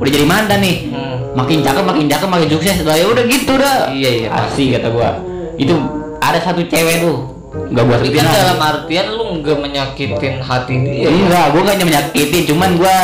udah 0.00 0.10
jadi 0.10 0.26
mantan 0.28 0.60
nih. 0.64 0.76
Hmm. 0.92 1.16
makin 1.30 1.62
cakep 1.62 1.84
makin 1.84 2.06
cakep 2.08 2.28
makin 2.30 2.48
sukses. 2.48 2.76
Lah 2.86 2.96
ya 2.96 3.06
udah 3.10 3.24
gitu 3.28 3.52
dah. 3.58 3.92
Iya, 3.92 4.10
iya, 4.24 4.28
asli 4.32 4.72
kata 4.72 4.88
gua. 4.90 5.18
Itu 5.60 5.76
ada 6.22 6.40
satu 6.40 6.64
cewek 6.64 7.04
tuh 7.04 7.16
nggak 7.50 7.82
gua 7.82 7.96
Itu 7.98 8.14
dalam 8.16 8.58
artian 8.58 9.06
lu 9.10 9.24
nggak 9.38 9.58
menyakitin 9.58 10.34
hati 10.38 10.74
dia. 10.80 11.02
ya? 11.02 11.08
enggak 11.08 11.44
gua 11.50 11.60
nggak 11.64 11.78
menyakitin 11.82 12.42
cuman 12.46 12.70
gua 12.74 12.98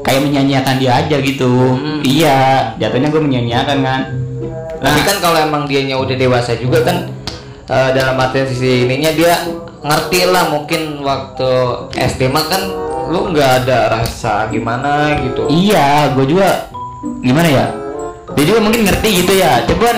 kayak 0.00 0.20
menyanyiakan 0.22 0.74
dia 0.76 0.92
aja 0.96 1.16
gitu 1.18 1.50
Hmm. 1.74 2.00
iya 2.02 2.36
jatuhnya 2.76 3.08
gua 3.08 3.22
menyanyiakan 3.22 3.78
kan 3.80 4.00
Tapi 4.76 4.84
Nah, 4.94 5.06
kan 5.08 5.16
kalau 5.18 5.38
emang 5.40 5.64
dianya 5.64 5.96
udah 5.96 6.12
dewasa 6.12 6.54
juga 6.54 6.84
kan 6.84 7.08
eh, 7.64 7.90
dalam 7.90 8.14
artian 8.14 8.44
sisi 8.44 8.84
ininya 8.84 9.10
dia 9.10 9.32
ngerti 9.80 10.20
lah 10.26 10.48
mungkin 10.50 11.00
waktu 11.00 11.50
SD 11.94 12.28
mah 12.28 12.44
kan 12.44 12.62
lu 13.06 13.28
nggak 13.30 13.64
ada 13.64 13.78
rasa 13.90 14.48
gimana 14.48 15.16
gitu. 15.18 15.48
iya 15.48 16.08
gua 16.10 16.24
juga 16.24 16.48
gimana 17.20 17.48
ya 17.48 17.66
dia 18.32 18.44
juga 18.44 18.60
mungkin 18.60 18.84
ngerti 18.84 19.08
gitu 19.18 19.32
ya 19.34 19.64
cuman 19.64 19.96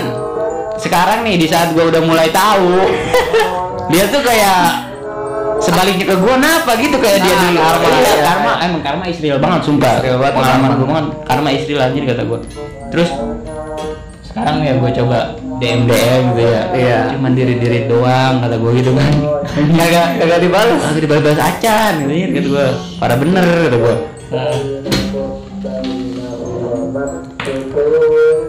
sekarang 0.77 1.19
nih 1.23 1.37
di 1.37 1.47
saat 1.47 1.73
gua 1.73 1.89
udah 1.89 2.03
mulai 2.03 2.29
tahu 2.29 2.69
dia 3.89 4.05
tuh 4.07 4.21
kayak 4.21 4.61
sebaliknya 5.59 6.05
ke 6.05 6.17
gua 6.17 6.37
kenapa 6.37 6.71
gitu 6.77 6.97
kayak 6.97 7.19
dia 7.21 7.33
Nah, 7.33 7.43
dulu 7.43 7.59
karma, 7.59 7.87
Iya, 7.89 8.13
ya. 8.13 8.23
karma 8.23 8.53
emang 8.61 8.83
karma 8.83 9.05
Israel 9.07 9.39
banget 9.39 9.61
sumpah 9.63 9.95
banget, 9.99 10.33
pengalaman 10.33 10.61
karma. 10.63 10.77
gua 10.77 10.87
banget 10.87 11.07
karma 11.25 11.49
Israel 11.51 11.81
anjir 11.83 12.03
kata 12.05 12.23
gua 12.23 12.39
terus 12.87 13.09
sekarang 14.23 14.57
ya 14.61 14.73
gua 14.77 14.91
coba 14.93 15.19
DM 15.57 15.81
DM 15.85 16.23
gitu 16.31 16.43
ya 16.45 16.63
Iya. 16.71 16.99
cuman 17.17 17.33
diri 17.33 17.55
diri 17.57 17.79
doang 17.89 18.35
kata 18.39 18.57
gua 18.57 18.71
gitu 18.73 18.91
kan 18.93 19.13
Kagak 19.81 20.07
kagak 20.21 20.41
dibalas. 20.43 20.81
Kagak 20.83 21.01
dibalas 21.01 21.39
acan 21.39 21.93
gitu 22.05 22.13
ya 22.13 22.27
kata 22.31 22.49
gua 22.49 22.67
parah 23.01 23.17
bener 23.17 23.45
kata 23.65 23.79
Hmm. 24.27 24.83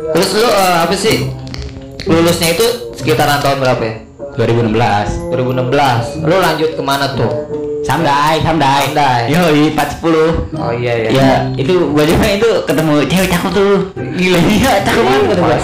Terus 0.09 0.29
lu 0.33 0.47
eh, 0.47 0.75
apa 0.81 0.95
sih 0.97 1.29
lulusnya 2.07 2.55
itu 2.55 2.65
sekitaran 2.95 3.39
tahun 3.43 3.59
berapa 3.59 3.83
ya? 3.83 3.95
2016 4.37 5.33
2016. 5.33 6.25
Lu 6.25 6.35
lanjut 6.37 6.69
ke 6.77 6.81
mana 6.85 7.05
tuh? 7.17 7.31
Samdai, 7.81 8.43
Samdai. 8.43 8.91
Samdai. 8.91 9.21
Yo, 9.31 9.41
410. 9.73 10.59
Oh 10.59 10.71
iya 10.75 10.93
ya. 11.07 11.09
Ya, 11.09 11.31
itu 11.55 11.73
gua 11.89 12.03
juga 12.03 12.27
itu 12.29 12.49
ketemu 12.67 12.93
cewek 13.07 13.29
cakep 13.31 13.51
tuh. 13.55 13.77
Gila, 13.95 14.39
iya 14.43 14.71
cakep 14.83 15.03
banget 15.07 15.25
kata 15.31 15.41
gua. 15.41 15.57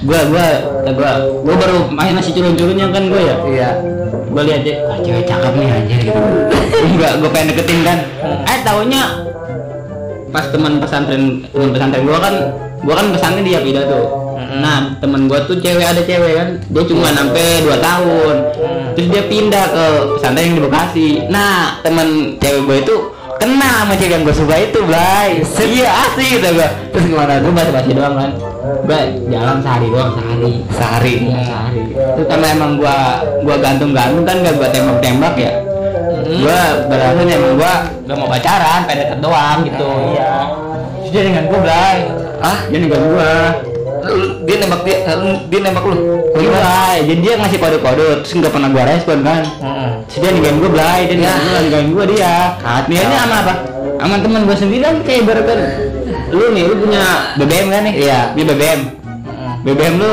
Gua 0.00 0.20
gua 0.32 0.46
gua 0.90 1.10
gua 1.46 1.54
baru 1.54 1.78
main 1.92 2.12
masih 2.16 2.32
culun-culunnya 2.34 2.86
kan 2.90 3.02
gua 3.06 3.20
ya. 3.22 3.36
Iya. 3.46 3.70
Gua 4.30 4.42
lihat 4.46 4.60
dia, 4.66 4.76
wah 4.84 4.98
cewek 4.98 5.24
cakep 5.24 5.52
nih 5.56 5.68
anjir 5.70 5.98
gitu. 6.10 6.20
Enggak, 6.90 7.12
gua 7.22 7.30
pengen 7.32 7.46
deketin 7.54 7.80
kan. 7.86 7.98
Eh 8.44 8.58
taunya 8.66 9.02
pas 10.30 10.46
teman 10.46 10.78
pesantren 10.78 11.42
teman 11.50 11.68
pesantren 11.74 12.02
gua 12.06 12.18
kan 12.22 12.34
gua 12.82 12.94
kan 12.98 13.06
pesantren 13.14 13.44
di 13.46 13.52
Yapida 13.54 13.86
tuh. 13.86 14.29
Mm-mm. 14.40 14.60
Nah, 14.64 14.96
temen 14.96 15.28
gua 15.28 15.44
tuh 15.44 15.60
cewek 15.60 15.84
ada 15.84 16.00
cewek 16.00 16.32
kan. 16.32 16.48
Dia 16.72 16.82
cuma 16.88 17.12
sampai 17.12 17.60
2 17.60 17.76
tahun. 17.76 18.36
Mm. 18.56 18.84
Terus 18.96 19.08
dia 19.12 19.22
pindah 19.28 19.64
ke 19.68 19.84
pesantren 20.16 20.44
yang 20.48 20.56
di 20.56 20.62
Bekasi. 20.64 21.08
Nah, 21.28 21.76
temen 21.84 22.40
cewek 22.40 22.62
gua 22.64 22.76
itu 22.80 22.96
kenal 23.36 23.84
sama 23.84 23.94
cewek 24.00 24.12
yang 24.16 24.24
gua 24.24 24.32
suka 24.32 24.56
itu, 24.56 24.80
Blay. 24.88 25.44
Iya, 25.44 25.88
asli 25.92 26.26
gitu 26.40 26.48
gua. 26.56 26.68
Terus 26.88 27.04
gimana? 27.04 27.32
Gua 27.44 27.52
basa-basi 27.52 27.90
doang 27.92 28.16
kan. 28.16 28.30
Gua 28.88 29.00
jalan 29.28 29.56
sehari 29.60 29.86
doang, 29.92 30.10
sehari. 30.16 30.52
Sehari. 30.72 31.14
Iya, 31.20 31.40
sehari. 31.44 31.82
Itu 31.92 32.22
karena 32.24 32.46
emang 32.56 32.72
gua 32.80 32.96
gua 33.44 33.56
gantung-gantung 33.60 34.24
kan 34.24 34.36
gak 34.40 34.54
gua 34.56 34.68
tembak-tembak 34.72 35.34
ya. 35.36 35.52
Gua 36.30 36.60
berarti 36.88 37.22
emang 37.28 37.54
gua 37.60 37.74
gak 38.08 38.16
mau 38.16 38.28
pacaran, 38.32 38.80
pengen 38.88 39.04
deket 39.04 39.18
doang 39.20 39.58
gitu. 39.68 39.90
Iya. 40.16 40.32
Terus 41.04 41.10
dia 41.12 41.22
dengan 41.28 41.44
gua, 41.44 41.60
Blay. 41.60 41.98
Ah, 42.40 42.58
Dia 42.72 42.78
dengan 42.80 43.04
gua. 43.04 43.32
Lu- 44.08 44.36
dia 44.48 44.56
nembak 44.60 44.80
dia, 44.86 44.96
eh, 45.04 45.36
dia 45.52 45.60
nembak 45.60 45.84
lu. 45.84 45.96
Iya, 46.36 47.04
jadi 47.04 47.20
dia 47.20 47.34
ngasih 47.36 47.58
kode-kode 47.60 48.06
terus 48.24 48.32
nggak 48.40 48.52
pernah 48.52 48.68
gua 48.72 48.84
respon 48.88 49.18
kan. 49.20 49.42
Heeh. 49.44 49.90
Terus 50.08 50.18
dia 50.20 50.30
ninggalin 50.32 50.56
gua 50.58 50.70
belai, 50.72 51.00
dia 51.04 51.16
ninggalin 51.16 51.44
gua, 51.44 51.58
ninggalin 51.60 51.88
gua 51.92 52.04
dia. 52.08 52.34
Kacau. 52.60 52.88
Niatnya 52.88 53.18
sama 53.20 53.36
apa? 53.44 53.54
Sama 54.00 54.14
teman 54.20 54.40
gua 54.48 54.56
sendiri 54.56 54.82
kan 54.82 54.96
kayak 55.04 55.18
ibarat 55.24 55.44
kan 55.44 55.58
lu 56.30 56.44
nih, 56.54 56.62
lu 56.62 56.74
punya 56.78 57.02
BBM 57.42 57.66
kan 57.74 57.82
nih? 57.84 57.94
Iya. 58.06 58.20
Dia 58.38 58.44
BBM. 58.46 58.80
BBM 59.66 59.94
lu 59.98 60.12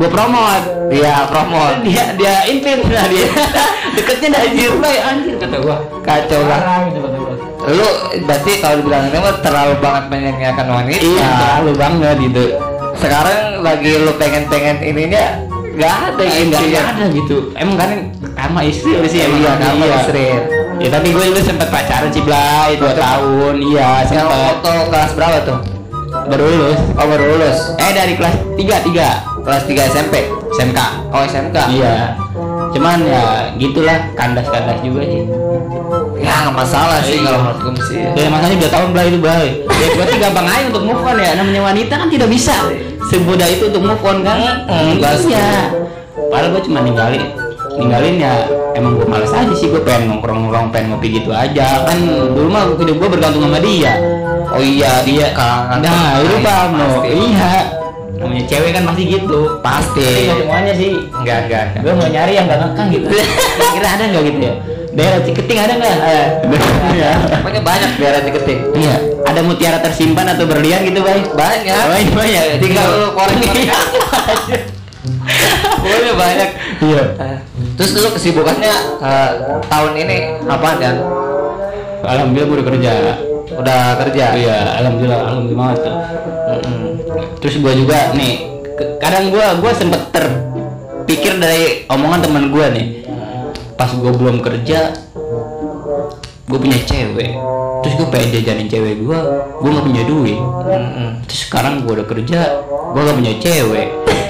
gua 0.00 0.08
promot. 0.08 0.62
Iya, 0.88 1.14
promote. 1.28 1.76
Dia 1.86 2.04
dia 2.16 2.34
invite 2.48 2.88
lah 2.88 3.06
dia. 3.12 3.28
Deketnya 3.98 4.28
dari 4.40 4.48
anjir, 4.56 4.72
bay 4.80 4.96
anjir 5.04 5.34
kata 5.36 5.56
gua. 5.60 5.76
Kacau 6.00 6.40
lah. 6.48 6.88
Gitu 6.88 7.08
lu 7.68 7.88
berarti 8.24 8.52
kalau 8.64 8.80
dibilang 8.80 9.12
ini 9.12 9.18
terlalu 9.44 9.74
banget 9.82 10.04
menyanyiakan 10.08 10.66
wanita 10.72 11.04
iya 11.04 11.28
terlalu 11.36 11.72
banget 11.76 12.16
gitu 12.24 12.44
sekarang 12.98 13.62
lagi 13.62 13.90
lu 13.98 14.12
pengen-pengen 14.18 14.82
ininya 14.82 15.24
nggak 15.78 15.94
ada 15.94 16.22
eh, 16.26 16.30
gitu 16.42 16.50
nggak 16.50 16.74
ya 16.74 16.82
ada 16.90 17.04
gitu. 17.14 17.36
Emang 17.54 17.76
kan 17.78 17.90
sama 18.34 18.60
istri 18.66 18.90
udah 18.98 19.10
sih? 19.10 19.20
Emang 19.22 19.40
iya 19.46 19.52
nama 19.56 19.84
iya. 19.86 19.96
istri. 20.02 20.26
Ya 20.78 20.88
tapi 20.90 21.08
gue 21.14 21.24
dulu 21.30 21.40
sempet 21.42 21.68
pacaran 21.70 22.10
sih 22.10 22.22
Blay 22.26 22.74
dua 22.78 22.92
tahun. 22.98 23.54
Iya 23.62 23.88
sempet. 24.10 24.26
waktu 24.26 24.72
kelas 24.90 25.12
berapa 25.14 25.38
tuh? 25.46 25.58
Baru 26.26 26.44
lulus. 26.50 26.78
Oh 26.98 27.06
baru 27.06 27.24
lulus. 27.36 27.58
Eh 27.78 27.90
dari 27.94 28.18
kelas 28.18 28.34
tiga 28.58 28.76
tiga. 28.82 29.08
Kelas 29.48 29.64
3 29.64 29.80
SMP 29.96 30.28
SMK 30.60 30.76
oh 31.08 31.24
SMK 31.24 31.56
iya. 31.72 32.12
Cuman 32.68 33.00
ya 33.00 33.48
gitulah 33.56 33.96
kandas 34.12 34.44
kandas 34.44 34.76
juga 34.84 35.00
sih. 35.08 35.24
Ya 36.20 36.44
nggak 36.44 36.52
masalah 36.52 37.00
sih 37.00 37.16
Iya. 37.16 37.24
kalau 37.24 37.38
menurut 37.40 37.58
gue 37.64 37.84
sih. 37.88 37.96
Ya 38.12 38.28
makanya 38.28 38.56
dua 38.60 38.70
tahun 38.76 38.88
Blay 38.92 39.06
itu 39.08 39.18
Blay. 39.24 39.46
Ya 39.64 39.86
berarti 39.96 40.16
gampang 40.20 40.46
aja 40.52 40.64
untuk 40.68 40.84
move 40.84 41.00
on 41.00 41.16
ya. 41.16 41.32
Namanya 41.32 41.62
wanita 41.64 41.94
kan 41.96 42.08
tidak 42.12 42.28
bisa 42.28 42.52
Semudah 43.06 43.46
itu 43.46 43.70
untuk 43.70 43.82
move 43.86 44.02
on 44.02 44.26
kan? 44.26 44.66
Mm-mm, 44.66 44.98
pasti. 44.98 45.30
Iya. 45.30 45.70
Padahal 46.28 46.50
gue 46.58 46.62
cuma 46.66 46.84
ninggalin 46.84 47.24
Ninggalin 47.78 48.20
ya 48.20 48.44
Emang 48.76 49.00
gue 49.00 49.06
males 49.08 49.32
aja 49.32 49.54
sih 49.54 49.70
Gue 49.70 49.80
pengen 49.80 50.12
nongkrong-nongkrong 50.12 50.74
Pengen 50.74 50.92
ngopi 50.92 51.22
gitu 51.22 51.30
aja. 51.30 51.86
Kan 51.86 51.98
dulu 52.34 52.48
mah 52.50 52.68
hidup 52.74 52.96
gue 52.98 53.08
bergantung 53.08 53.48
sama 53.48 53.58
dia. 53.62 53.96
Oh 54.50 54.60
iya 54.60 55.00
dia 55.06 55.30
kangen 55.32 55.86
Nah 55.86 56.18
itu 56.20 56.36
paham 56.42 56.70
no. 56.74 56.90
Iya. 57.06 57.52
Namanya 58.18 58.44
cewek 58.50 58.70
kan 58.74 58.82
pasti 58.82 59.02
gitu. 59.06 59.40
Pasti. 59.62 60.10
Semuanya 60.26 60.74
sih. 60.74 60.92
Enggak 61.22 61.38
enggak 61.46 61.62
enggak 61.70 61.82
Gue 61.86 61.92
mau 61.94 62.08
nyari 62.10 62.32
yang 62.34 62.46
gak 62.50 62.60
ngekang 62.66 62.88
gitu. 62.92 63.06
Kira 63.78 63.88
ada 63.94 64.04
nggak 64.10 64.24
gitu 64.26 64.40
ya 64.42 64.54
Daerah 64.98 65.22
Ciketing 65.22 65.56
ada 65.56 65.72
nggak? 65.72 65.96
Iya 66.90 67.10
pokoknya 67.38 67.62
banyak 67.62 67.90
daerah 67.96 68.20
diketik 68.20 68.58
Iya, 68.74 68.94
ada 69.22 69.40
mutiara 69.40 69.78
tersimpan 69.78 70.26
atau 70.28 70.44
berlian 70.44 70.82
gitu, 70.82 71.00
Bay? 71.00 71.22
banyak 71.22 71.82
Banyak, 71.86 72.12
banyak. 72.12 72.44
tinggal 72.58 72.86
lu 72.90 73.06
korek-korek 73.14 73.70
pokoknya 75.78 76.14
banyak 76.14 76.50
Iya. 76.80 77.02
terus 77.74 77.90
lu 77.96 78.08
kesibukannya 78.10 78.74
eh, 78.98 79.30
tahun 79.64 79.92
ini 79.96 80.16
apaan 80.44 80.78
ya 80.78 80.92
Alhamdulillah 82.00 82.48
udah 82.52 82.64
kerja. 82.64 82.92
udah 83.50 83.80
kerja 83.98 84.24
Iya, 84.34 84.56
alhamdulillah, 84.78 85.18
alhamdulillah 85.24 85.58
banget 85.58 85.78
tuh. 85.82 85.94
Mm-mm. 86.48 86.80
Terus 87.38 87.54
gue 87.58 87.72
juga 87.76 87.98
nih, 88.14 88.32
kadang 88.96 89.28
gue 89.28 89.44
gue 89.58 89.72
sempet 89.74 90.00
terpikir 90.08 91.36
dari 91.36 91.84
omongan 91.86 92.20
teman 92.22 92.44
gue 92.48 92.66
nih. 92.70 92.86
Pas 93.78 93.90
gue 93.94 94.10
belum 94.10 94.42
kerja, 94.42 94.90
gue 96.44 96.58
punya 96.58 96.78
cewek. 96.82 97.30
Terus 97.78 97.94
gue 97.94 98.06
pengen 98.10 98.28
jajanin 98.34 98.66
cewek 98.66 98.94
gue, 98.98 99.18
gue 99.62 99.68
nggak 99.70 99.86
punya 99.86 100.02
duit. 100.02 100.34
Mm-mm. 100.66 101.22
Terus 101.30 101.40
sekarang 101.46 101.86
gue 101.86 101.92
udah 101.94 102.06
kerja, 102.10 102.40
gue 102.66 103.00
gak 103.00 103.16
punya 103.16 103.34
cewek. 103.38 103.88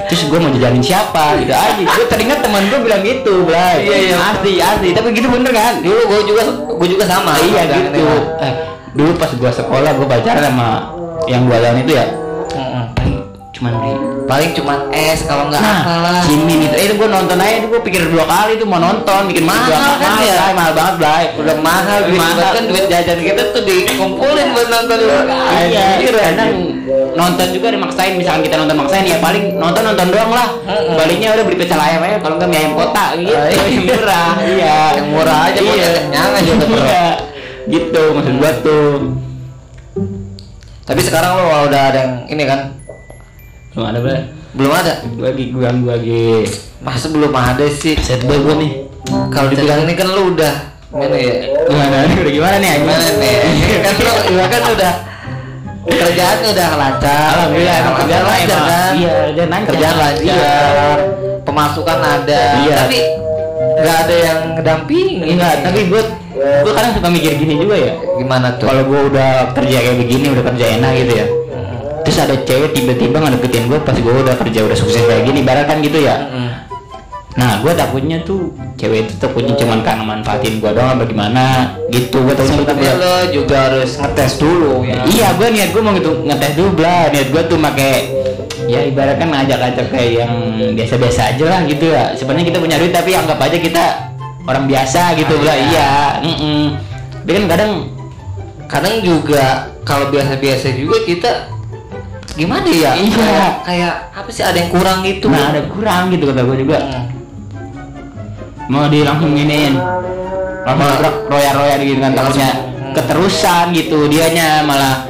Terus 0.08 0.22
gue 0.28 0.38
mau 0.40 0.52
jajanin 0.52 0.84
siapa 0.84 1.40
gitu 1.40 1.52
aja. 1.52 1.80
Gue 1.80 2.06
teringat 2.12 2.44
teman 2.44 2.64
gue 2.68 2.80
bilang 2.84 3.00
gitu, 3.00 3.44
Blay. 3.48 3.88
Iya, 3.88 3.96
iya. 4.12 4.16
Asli, 4.20 4.52
asli. 4.60 4.88
Tapi 4.92 5.16
gitu 5.16 5.28
bener 5.32 5.52
kan? 5.52 5.80
dulu 5.80 6.00
gue 6.12 6.20
juga 6.28 6.42
gue 6.68 6.88
juga 6.92 7.04
sama 7.08 7.32
iya 7.40 7.64
Udah 7.64 7.76
gitu. 7.88 8.00
mah. 8.04 8.22
Eh, 8.44 8.52
dulu 8.92 9.10
pas 9.16 9.30
gue 9.32 9.50
sekolah 9.52 9.90
gue 9.96 10.06
pacaran 10.08 10.44
sama 10.44 10.68
yang 11.24 11.48
dua 11.48 11.56
tahun 11.60 11.88
itu 11.88 11.92
ya. 11.96 12.06
Cuman 13.58 13.74
beli. 13.74 13.92
paling 14.24 14.50
cuman 14.52 14.78
es 14.88 15.20
kalau 15.22 15.50
nggak 15.50 15.58
Nah, 15.58 15.82
apa 15.82 15.94
lah 15.98 16.22
Cimin 16.22 16.62
itu. 16.62 16.70
Eh, 16.72 16.84
itu 16.86 16.94
gue 16.94 17.08
nonton 17.08 17.36
aja 17.36 17.54
itu 17.56 17.66
gue 17.66 17.80
pikir 17.82 18.06
dua 18.06 18.22
kali 18.22 18.54
tuh 18.54 18.64
mau 18.64 18.78
nonton, 18.78 19.26
bikin 19.26 19.42
Mahal 19.42 19.66
mahal 19.66 19.94
kan 19.96 20.08
mahal, 20.08 20.22
ya? 20.22 20.34
Blay, 20.36 20.52
mahal 20.52 20.72
banget, 20.72 20.94
Blay. 20.94 21.24
udah 21.34 21.56
mahal 21.58 21.98
duit 22.04 22.20
Mahal. 22.20 22.38
bahkan 22.38 22.64
duit 22.64 22.84
jajan 22.86 23.18
kita 23.18 23.42
tuh 23.50 23.62
dikumpulin 23.62 24.46
buat 24.52 24.68
nonton 24.68 24.96
Iya, 25.02 25.86
kadang 25.98 26.38
anjir. 26.38 26.54
nonton 27.12 27.46
juga 27.50 27.66
dimaksain 27.68 28.14
misalkan 28.14 28.42
kita 28.42 28.56
nonton 28.56 28.76
maksain 28.78 29.04
ya 29.04 29.18
paling 29.18 29.44
nonton 29.56 29.82
nonton 29.82 30.06
doang 30.08 30.30
lah 30.30 30.48
baliknya 30.94 31.34
udah 31.34 31.42
beli 31.42 31.58
pecel 31.58 31.76
ayam 31.76 31.98
aja 32.00 32.16
kalau 32.18 32.38
nggak 32.38 32.48
mie 32.48 32.58
ayam 32.58 32.72
kota 32.74 33.04
gitu 33.16 33.26
iya. 33.26 33.42
yang 33.66 33.84
murah 33.84 34.30
iya 34.40 34.78
Yang 34.94 35.08
murah 35.08 35.38
aja, 35.44 35.60
iya. 35.60 35.88
kenyang 35.98 36.30
aja. 36.32 36.52
Iya. 36.54 37.06
gitu 37.66 38.02
maksud 38.14 38.34
gua 38.36 38.52
tuh 38.62 38.88
tapi 40.84 41.00
sekarang 41.02 41.30
lo 41.34 41.42
udah 41.66 41.82
ada 41.84 41.98
yang 41.98 42.12
ini 42.28 42.44
kan 42.44 42.60
belum 43.78 43.94
ada 43.94 44.00
belum 44.02 44.22
belum 44.58 44.72
ada? 44.74 44.94
Lagi 45.22 45.44
gua 45.54 45.70
gua 45.70 45.94
lagi. 45.94 46.50
Masa 46.82 47.06
belum 47.14 47.30
ada 47.30 47.62
sih? 47.70 47.94
Set 48.02 48.26
boy 48.26 48.42
gua 48.42 48.58
nih. 48.58 48.90
Kalau 49.30 49.46
dibilang 49.54 49.86
ini 49.86 49.94
kan 49.94 50.10
lu 50.10 50.34
udah 50.34 50.54
gimana 50.90 51.14
ya? 51.14 51.34
Gimana? 51.62 51.96
Nih 52.10 52.16
udah 52.18 52.32
gimana 52.34 52.56
nih? 52.58 52.70
Gimana 52.82 53.08
nih? 53.22 53.36
Kan 53.86 53.94
lu 54.02 54.42
kan 54.50 54.62
udah 54.74 54.92
kerjaan 55.86 56.38
udah 56.42 56.68
lancar. 56.74 57.30
Alhamdulillah 57.38 57.76
emang 57.78 57.94
kerjaan 58.02 58.24
lancar 58.26 58.60
kan? 58.66 58.92
Iya 58.98 59.14
dia 59.30 59.44
lancar. 59.46 59.70
Kerjaan 59.70 59.96
lancar. 60.02 60.96
Pemasukan 61.46 61.98
ada. 62.02 62.42
Iya. 62.66 62.76
tapi 62.82 62.98
nggak 63.78 63.96
ada 64.02 64.14
yang 64.18 64.38
ngedampingin. 64.58 65.38
Enggak 65.38 65.54
tapi 65.62 65.80
gua 65.86 66.02
gua 66.66 66.72
kadang 66.74 66.92
suka 66.98 67.08
mikir 67.14 67.38
gini 67.38 67.54
juga 67.62 67.78
ya. 67.78 67.94
Gimana 67.94 68.58
tuh? 68.58 68.66
Kalau 68.74 68.82
gua 68.90 69.06
udah 69.06 69.30
kerja 69.54 69.76
kayak 69.86 69.96
begini 70.02 70.34
udah 70.34 70.44
kerja 70.50 70.64
enak 70.82 70.92
gitu 70.98 71.14
ya 71.14 71.28
terus 72.08 72.24
ada 72.24 72.36
cewek 72.40 72.72
tiba-tiba 72.72 73.20
ngedeketin 73.20 73.68
gue 73.68 73.78
pas 73.84 73.92
gue 73.92 74.08
udah 74.08 74.32
kerja 74.32 74.64
udah 74.64 74.72
sukses 74.72 75.04
kayak 75.04 75.28
gini 75.28 75.44
barang 75.44 75.66
kan 75.68 75.76
gitu 75.84 76.00
ya. 76.00 76.16
Mm-mm. 76.24 76.48
nah 77.36 77.60
gue 77.60 77.70
takutnya 77.70 78.18
tuh 78.24 78.50
cewek 78.74 79.04
itu 79.06 79.14
takutnya 79.20 79.52
cuman 79.54 79.84
karena 79.84 80.02
manfaatin 80.02 80.58
gue 80.58 80.70
doang 80.72 80.96
apa 80.96 81.04
gimana 81.04 81.76
gitu. 81.92 82.24
Gue 82.24 82.32
takutnya 82.32 82.64
tapi 82.64 82.82
lo 82.88 83.14
juga 83.28 83.56
harus 83.68 83.94
ngetes 83.94 84.32
dulu 84.40 84.88
ya. 84.88 85.04
Iya 85.04 85.28
gue 85.36 85.48
niat 85.52 85.70
gue 85.70 85.82
mau 85.84 85.92
gitu 85.92 86.24
ngetes 86.24 86.52
dulu 86.56 86.80
lah 86.80 87.12
niat 87.12 87.28
gue 87.28 87.42
tuh 87.44 87.58
pakai 87.60 87.92
ya 88.64 88.80
ibaratkan 88.88 89.28
ngajak-ngajak 89.28 89.86
kayak 89.92 90.10
yang 90.24 90.32
biasa-biasa 90.74 91.20
aja 91.36 91.44
lah 91.44 91.60
gitu 91.68 91.84
ya. 91.92 92.04
Sebenarnya 92.16 92.46
kita 92.48 92.58
punya 92.58 92.76
duit 92.80 92.90
tapi 92.90 93.10
anggap 93.12 93.38
aja 93.38 93.56
kita 93.60 93.84
orang 94.48 94.64
biasa 94.64 95.12
gitu 95.14 95.34
Ah, 95.38 95.44
lah 95.44 95.56
iya. 95.60 95.68
iya 95.68 95.90
mm-mm. 96.24 96.62
tapi 97.20 97.30
kan 97.36 97.44
kadang 97.52 97.72
kadang 98.64 98.96
juga 99.04 99.44
kalau 99.84 100.08
biasa-biasa 100.08 100.72
juga 100.72 101.04
kita 101.04 101.57
gimana 102.38 102.68
ya 102.68 102.92
Iya. 102.94 103.10
kayak, 103.10 103.52
kayak 103.64 103.94
apa 104.14 104.28
sih 104.30 104.40
ada 104.40 104.54
yang 104.56 104.70
kurang 104.70 105.02
gitu 105.02 105.26
nah 105.26 105.50
ada 105.50 105.62
kurang 105.66 106.02
gitu 106.08 106.24
kata 106.24 106.40
gue 106.40 106.56
juga 106.60 106.78
Mm. 106.78 107.04
mau 108.68 108.86
di 108.86 109.00
langsung 109.00 109.32
giniin 109.32 109.74
langsung 110.60 110.86
nabrak 110.86 111.26
roya-roya 111.26 111.74
gitu 111.80 111.98
kan 111.98 112.12
takutnya 112.12 112.50
Hmm. 112.78 112.92
keterusan 112.94 113.66
gitu 113.72 114.06
dianya 114.06 114.62
malah 114.62 115.04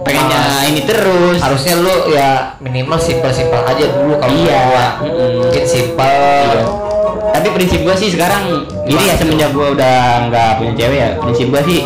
pengennya 0.00 0.38
Malas. 0.38 0.66
ini 0.66 0.80
terus 0.82 1.38
harusnya 1.38 1.74
lu 1.76 1.94
ya 2.08 2.28
minimal 2.58 2.94
simpel-simpel 2.96 3.60
aja 3.60 3.84
dulu 3.88 4.14
kalau 4.16 4.34
Iya. 4.34 4.58
gua. 4.62 4.86
Mm-mm. 5.00 5.30
mungkin 5.42 5.64
simpel 5.64 6.48
Iya. 6.48 6.64
tapi 7.30 7.48
prinsip 7.50 7.80
gua 7.80 7.94
sih 7.94 8.08
sekarang 8.08 8.44
gini 8.82 9.02
ya 9.04 9.14
semenjak 9.14 9.50
gua 9.50 9.72
udah 9.72 9.98
nggak 10.26 10.50
punya 10.58 10.72
cewek 10.74 10.98
ya 10.98 11.08
prinsip 11.16 11.46
gua 11.48 11.62
sih 11.62 11.80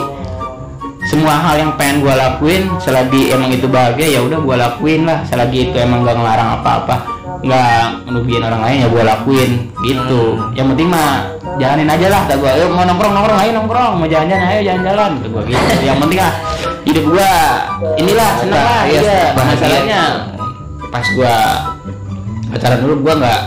semua 1.02 1.34
hal 1.34 1.58
yang 1.58 1.72
pengen 1.74 2.06
gua 2.06 2.14
lakuin 2.14 2.70
selagi 2.78 3.34
emang 3.34 3.50
itu 3.50 3.66
bahagia 3.66 4.18
ya 4.18 4.20
udah 4.22 4.38
gua 4.38 4.56
lakuin 4.58 5.02
lah. 5.02 5.26
Selagi 5.26 5.70
itu 5.70 5.76
emang 5.78 6.06
nggak 6.06 6.14
ngelarang 6.14 6.48
apa-apa 6.62 6.96
nggak 7.42 8.06
ngerugiin 8.06 8.42
orang 8.46 8.62
lain 8.62 8.76
ya 8.86 8.88
gua 8.88 9.02
lakuin. 9.02 9.50
Gitu. 9.82 10.22
Hmm. 10.38 10.54
yang 10.54 10.66
penting 10.74 10.88
mah 10.94 11.26
jalanin 11.58 11.90
aja 11.90 12.06
lah 12.06 12.20
kata 12.26 12.34
gua. 12.38 12.50
Ayo 12.54 12.66
mau 12.70 12.86
nongkrong 12.86 13.12
nongkrong 13.18 13.38
ayo 13.42 13.50
nongkrong. 13.58 13.92
Mau 13.98 14.06
jalan-jalan 14.06 14.46
ayo 14.46 14.60
jalan-jalan 14.62 15.10
kata 15.18 15.28
gua 15.28 15.42
gitu. 15.42 15.74
Yang 15.82 15.98
penting 16.06 16.20
lah 16.22 16.34
hidup 16.86 17.04
gua 17.10 17.30
inilah 17.98 18.30
seneng 18.38 18.62
lah 18.62 18.82
Iya, 18.86 19.00
iya. 19.02 19.22
masalahnya 19.34 20.00
pas 20.92 21.06
gua 21.18 21.34
pacaran 22.54 22.78
dulu 22.78 22.94
gua 23.02 23.14
nggak 23.18 23.40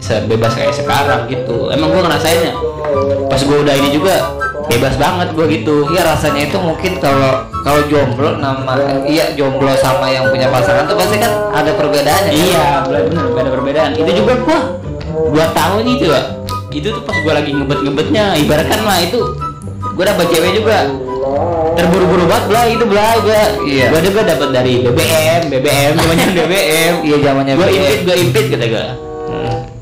sebebas 0.00 0.52
kayak 0.56 0.72
sekarang 0.72 1.28
gitu. 1.28 1.68
Emang 1.68 1.92
gua 1.92 2.08
ngerasainnya. 2.08 2.56
Pas 3.28 3.40
gua 3.44 3.60
udah 3.60 3.74
ini 3.76 3.88
juga 3.92 4.16
bebas 4.72 4.94
banget 4.96 5.28
gua 5.36 5.46
gitu. 5.48 5.76
Iya 5.92 6.02
rasanya 6.08 6.40
itu 6.48 6.58
mungkin 6.58 6.92
kalau 6.98 7.46
kalau 7.62 7.80
jomblo 7.86 8.40
nama 8.40 8.72
iya 9.04 9.36
jomblo 9.36 9.72
sama 9.76 10.08
yang 10.08 10.28
punya 10.32 10.48
pasangan 10.48 10.88
tuh 10.88 10.96
pasti 10.96 11.16
kan 11.20 11.32
ada 11.52 11.70
perbedaannya. 11.76 12.32
iya 12.32 12.82
bener 12.88 13.24
ada 13.36 13.50
perbedaan. 13.52 13.90
Itu 13.96 14.10
juga 14.16 14.32
gua 14.42 14.58
dua 15.32 15.46
tahun 15.52 15.84
itu 15.86 16.04
ya 16.08 16.20
itu 16.72 16.88
tuh 16.88 17.02
pas 17.04 17.16
gua 17.20 17.32
lagi 17.36 17.52
ngebet 17.52 17.78
ngebetnya 17.84 18.24
ibaratkan 18.40 18.80
lah 18.80 18.98
itu 19.04 19.20
gua 19.92 20.04
dapet 20.08 20.26
cewek 20.32 20.52
juga. 20.56 20.88
Terburu-buru 21.72 22.28
banget 22.28 22.44
belah 22.52 22.66
itu 22.68 22.84
belah 22.84 23.14
gua 23.24 23.42
Iya. 23.64 23.86
gua 23.88 24.00
juga 24.04 24.20
dapat 24.28 24.48
dari 24.52 24.84
BBM 24.84 25.48
BBM 25.48 25.92
namanya 25.98 26.26
BBM 26.28 26.94
Iya 27.00 27.16
zamannya 27.24 27.54
gua 27.56 27.68
impit 27.72 28.00
gua 28.04 28.16
impit 28.18 28.44
kata 28.52 28.66
gua 28.68 28.84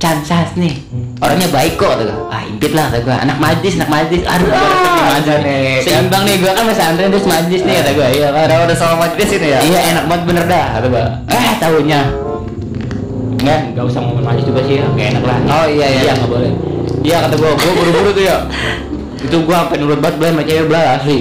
Hmm. 0.00 0.24
Chan 0.24 0.24
Sas 0.24 0.56
nih 0.56 0.80
orangnya 1.20 1.52
baik 1.52 1.76
kok 1.76 1.92
gua. 2.00 2.32
Ah 2.32 2.40
impit 2.48 2.72
lah 2.72 2.88
kata 2.88 3.04
gua. 3.04 3.20
Anak 3.20 3.36
majlis 3.36 3.76
anak 3.76 3.92
majlis. 3.92 4.24
Aduh 4.24 4.48
Ah, 4.48 5.20
majlis 5.20 5.38
nih, 5.44 5.76
seimbang 5.84 6.24
nih 6.24 6.40
gua 6.40 6.56
kan 6.56 6.64
masih 6.64 6.84
antren 6.88 7.12
terus 7.12 7.28
majlis 7.28 7.60
nih 7.68 7.74
kata 7.84 7.90
gua. 7.92 8.08
Iya 8.08 8.28
kan? 8.32 8.44
Udah 8.48 8.58
udah 8.64 8.76
sama 8.80 8.94
majelis 9.04 9.28
ini 9.36 9.48
ya. 9.52 9.58
iya 9.60 9.80
enak 9.92 10.04
banget 10.08 10.24
bener 10.24 10.44
dah 10.48 10.66
kata 10.80 10.86
gua. 10.88 11.04
Eh 11.28 11.52
tahunya 11.60 12.00
enggak 13.40 13.60
enggak 13.76 13.84
usah 13.84 14.00
ngomong 14.00 14.24
majlis 14.24 14.44
juga 14.48 14.60
sih 14.64 14.74
gak 14.80 15.06
enak 15.12 15.24
lah. 15.28 15.38
Oh, 15.44 15.66
iya, 15.68 15.86
iya. 15.92 16.00
iya 16.00 16.12
nggak 16.16 16.30
boleh. 16.32 16.52
Iya 17.04 17.16
kata 17.28 17.34
gua. 17.36 17.50
Gua 17.60 17.72
buru-buru 17.76 18.10
tuh 18.16 18.24
ya. 18.24 18.36
Itu 19.20 19.36
gua 19.44 19.68
sampai 19.68 19.76
nurut 19.84 20.00
banget 20.00 20.16
belah 20.16 20.30
sama 20.32 20.42
cewek 20.48 20.64
belah 20.64 20.84
asli. 20.96 21.18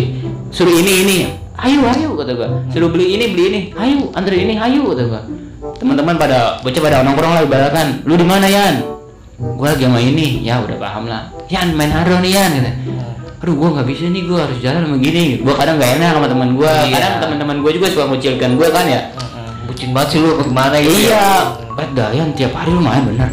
Suruh 0.55 0.71
ini 0.79 0.93
ini. 1.03 1.17
Ayo 1.59 1.83
ayo 1.83 2.15
kata 2.15 2.31
gua. 2.31 2.47
Suruh 2.71 2.87
beli 2.87 3.19
ini 3.19 3.25
beli 3.35 3.43
ini. 3.51 3.61
Ayo 3.75 4.07
antri 4.15 4.47
ini 4.47 4.55
ayo 4.55 4.87
kata 4.95 5.03
gua 5.03 5.21
teman-teman 5.79 6.15
pada 6.19 6.59
bocah 6.59 6.81
pada 6.83 6.97
nongkrong 7.01 7.33
lah 7.33 7.43
ibaratkan. 7.43 7.87
Lu 8.03 8.13
di 8.13 8.25
mana 8.27 8.45
Yan? 8.45 8.83
Gua 9.39 9.71
lagi 9.71 9.87
sama 9.87 9.99
ini. 10.03 10.43
Ya 10.43 10.59
udah 10.59 10.75
paham 10.75 11.07
lah. 11.07 11.31
Yan 11.47 11.71
main 11.73 11.89
haro 11.89 12.19
nih 12.19 12.31
Yan 12.35 12.49
gitu. 12.59 12.71
Aduh 13.39 13.55
gua 13.55 13.69
nggak 13.79 13.87
bisa 13.87 14.11
nih 14.11 14.27
gua 14.27 14.43
harus 14.43 14.59
jalan 14.59 14.83
sama 14.83 14.97
gini. 14.99 15.39
Gua 15.39 15.55
kadang 15.55 15.79
nggak 15.79 15.91
enak 15.95 16.09
sama 16.19 16.27
teman 16.27 16.49
gua. 16.59 16.71
Iya. 16.83 16.95
kadang 16.99 17.13
teman-teman 17.23 17.57
gua 17.63 17.71
juga 17.71 17.87
suka 17.87 18.03
ngucilkan 18.11 18.51
gua 18.59 18.67
kan 18.69 18.85
ya? 18.85 19.01
Bucin 19.63 19.89
banget 19.95 20.09
sih 20.11 20.19
lu 20.19 20.29
gimana 20.43 20.75
gitu 20.83 20.91
iya. 21.07 21.55
Bet 21.79 21.89
dah 21.95 22.09
Yan. 22.11 22.29
Tiap 22.35 22.51
hari 22.51 22.71
lu 22.75 22.81
main 22.83 23.03
bener. 23.07 23.31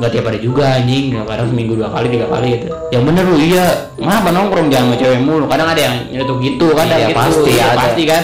Nggak 0.00 0.10
tiap 0.12 0.24
hari 0.32 0.38
juga 0.40 0.64
anjing. 0.80 1.04
Kadang 1.28 1.48
seminggu 1.52 1.72
dua 1.76 1.88
kali 1.92 2.06
tiga 2.08 2.26
kali 2.32 2.48
gitu. 2.56 2.68
Yang 2.96 3.02
bener 3.04 3.24
lu 3.28 3.36
iya. 3.36 3.66
Kenapa 4.00 4.28
nongkrong 4.32 4.68
jangan 4.72 4.86
sama 4.88 4.96
cewek 4.96 5.20
mulu? 5.20 5.44
Kadang 5.44 5.68
ada 5.68 5.80
yang 5.84 5.96
nyelutuk 6.08 6.38
gitu 6.40 6.66
kadang 6.72 6.96
Iya, 6.96 7.08
gitu. 7.12 7.20
pasti 7.20 7.52
ada. 7.60 7.76
pasti 7.76 8.02
kan? 8.08 8.22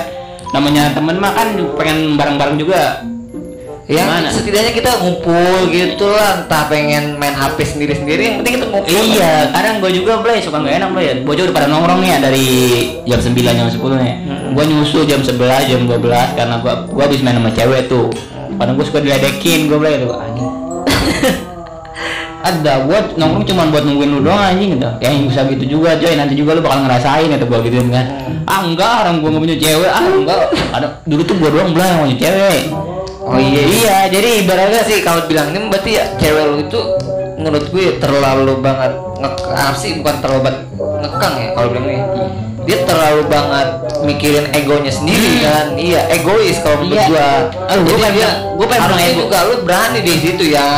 Namanya 0.52 0.82
temen 0.92 1.16
mah 1.16 1.32
kan 1.32 1.48
pengen 1.80 1.98
bareng-bareng 2.16 2.56
juga 2.60 2.80
ya 3.90 4.06
Gimana? 4.06 4.30
setidaknya 4.30 4.72
kita 4.78 4.90
ngumpul 5.02 5.66
gitu 5.74 6.06
lah 6.06 6.46
entah 6.46 6.70
pengen 6.70 7.18
main 7.18 7.34
HP 7.34 7.66
sendiri-sendiri 7.66 8.22
yang 8.22 8.36
penting 8.38 8.62
kita 8.62 8.66
ngumpul. 8.70 8.86
Iya 8.94 9.50
kadang 9.50 9.82
gue 9.82 9.90
juga 9.90 10.12
play 10.22 10.38
suka 10.38 10.62
nggak 10.62 10.74
enak 10.78 10.88
play 10.94 11.06
bocah 11.26 11.42
udah 11.50 11.54
pada 11.54 11.66
nongkrong 11.66 11.98
nih 11.98 12.10
ya 12.14 12.18
dari 12.22 12.46
jam 13.10 13.18
9 13.18 13.42
jam 13.42 13.66
10 13.66 13.82
nih. 13.98 14.14
Gue 14.54 14.64
nyusul 14.70 15.02
jam 15.02 15.18
11 15.18 15.34
jam 15.66 15.80
12 15.90 16.38
karena 16.38 16.54
gue 16.62 16.72
gue 16.94 17.02
habis 17.02 17.20
main 17.26 17.34
sama 17.34 17.50
cewek 17.50 17.90
tuh. 17.90 18.06
Kadang 18.54 18.74
gue 18.78 18.86
suka 18.86 18.98
diledekin 19.02 19.66
gue 19.66 19.78
play 19.82 19.94
tuh 19.98 20.12
anjing 20.22 20.50
ada 22.42 22.82
gue 22.82 22.98
nongkrong 23.22 23.46
cuma 23.46 23.70
buat 23.70 23.86
nungguin 23.86 24.18
lu 24.18 24.20
doang 24.26 24.42
anjing 24.42 24.74
gitu. 24.78 24.90
Ya 24.98 25.14
yang 25.14 25.30
bisa 25.30 25.46
gitu 25.46 25.78
juga 25.78 25.94
coy 25.94 26.14
nanti 26.18 26.34
juga 26.34 26.58
lu 26.58 26.62
bakal 26.62 26.86
ngerasain 26.86 27.30
gitu 27.30 27.46
gue 27.46 27.58
gituin 27.70 27.90
kan. 27.90 28.06
Ah 28.50 28.66
enggak 28.66 29.06
orang 29.06 29.22
gue 29.22 29.30
nggak 29.30 29.42
punya 29.46 29.56
cewek. 29.58 29.90
Ah 29.90 30.02
enggak. 30.02 30.38
Ada 30.74 30.86
dulu 31.06 31.22
tuh 31.22 31.34
gue 31.38 31.50
doang 31.54 31.70
belah 31.70 31.86
yang 31.86 31.98
punya 32.02 32.18
cewek 32.18 32.62
Oh 33.24 33.38
iya. 33.38 33.62
iya 33.62 33.96
jadi 34.08 34.28
ibaratnya 34.40 34.82
sih 34.82 34.98
kalau 35.00 35.24
bilang 35.24 35.50
ini 35.50 35.66
berarti 35.66 35.90
ya 35.92 36.04
cewek 36.16 36.44
lu 36.44 36.56
itu 36.60 36.80
menurut 37.34 37.64
gue 37.68 37.86
terlalu 37.96 38.54
banget 38.58 38.92
nge 39.16 39.28
apa 39.48 39.76
sih 39.76 39.90
bukan 39.96 40.14
terlalu 40.18 40.40
banget 40.42 40.60
ngekang 41.00 41.34
ya 41.36 41.48
kalau 41.52 41.68
bilang 41.68 41.86
ini 41.86 41.98
dia 42.62 42.78
terlalu 42.82 43.22
banget 43.26 43.68
mikirin 44.00 44.46
egonya 44.52 44.90
sendiri 44.90 45.30
kan 45.40 45.66
iya 45.74 46.06
egois 46.10 46.58
kalau 46.60 46.82
menurut 46.82 46.98
Iya. 47.00 47.08
gua 47.08 47.26
Ah, 47.64 47.76
gua 47.76 47.82
jadi 47.84 47.98
pengen 48.00 48.14
dia 48.14 48.30
gua 48.52 48.66
pengen 48.66 48.82
harusnya 48.84 49.06
ego. 49.08 49.18
juga 49.20 49.38
lu 49.42 49.54
berani 49.62 49.98
di 50.00 50.14
situ 50.16 50.44
ya 50.48 50.68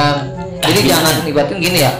jadi 0.58 0.78
gimana? 0.78 0.88
jangan 0.90 1.14
ibaratnya 1.26 1.56
gini 1.58 1.78
ya 1.80 1.92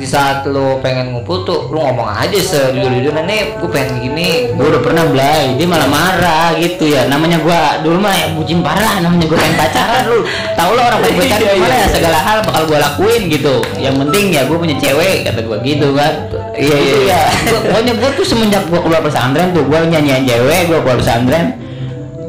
di 0.00 0.08
saat 0.08 0.48
lu 0.48 0.80
pengen 0.80 1.12
ngumpul 1.12 1.44
tuh 1.44 1.68
lu 1.68 1.76
ngomong 1.76 2.08
aja 2.08 2.32
sejujur-jujurnya 2.32 3.20
nih 3.20 3.40
gue 3.52 3.68
pengen 3.68 4.00
gini. 4.00 4.48
Gue 4.56 4.66
udah 4.66 4.80
pernah 4.80 5.04
belai 5.04 5.54
dia 5.54 5.68
malah 5.68 5.84
marah 5.86 6.56
gitu 6.56 6.88
ya. 6.88 7.04
Namanya 7.04 7.36
gua 7.38 7.84
dulu 7.84 8.00
mah 8.00 8.16
ya 8.16 8.32
bucin 8.32 8.64
parah. 8.64 8.96
Namanya 8.98 9.28
gue 9.28 9.36
pengen 9.36 9.56
pacaran 9.60 10.02
lu. 10.08 10.24
Tau 10.56 10.72
lo 10.72 10.80
orang 10.80 11.00
pengen 11.04 11.20
pacaran 11.20 11.44
Iya, 11.44 11.52
gimana 11.52 11.74
iya. 11.76 11.84
ya? 11.84 11.88
segala 11.92 12.18
hal 12.18 12.38
bakal 12.42 12.62
gue 12.64 12.78
lakuin 12.80 13.22
gitu. 13.28 13.54
Yang 13.76 13.94
penting 14.00 14.24
ya 14.32 14.42
gue 14.48 14.56
punya 14.56 14.76
cewek 14.80 15.16
kata 15.22 15.40
gue 15.44 15.56
gitu 15.60 15.88
kan 15.92 16.14
Iya, 16.56 16.64
iya, 16.64 16.76
Gitu 16.80 16.96
iya. 17.04 17.20
ya. 17.20 17.22
Gua- 17.44 17.62
pokoknya 17.68 17.92
gue 18.00 18.10
tuh 18.16 18.24
semenjak 18.24 18.62
gue 18.64 18.80
keluar 18.80 19.00
pesantren 19.04 19.52
tuh 19.52 19.62
gue 19.62 19.78
nyanyian 19.84 20.24
cewek 20.24 20.60
gue 20.64 20.78
keluar 20.80 20.96
pesantren 20.96 21.60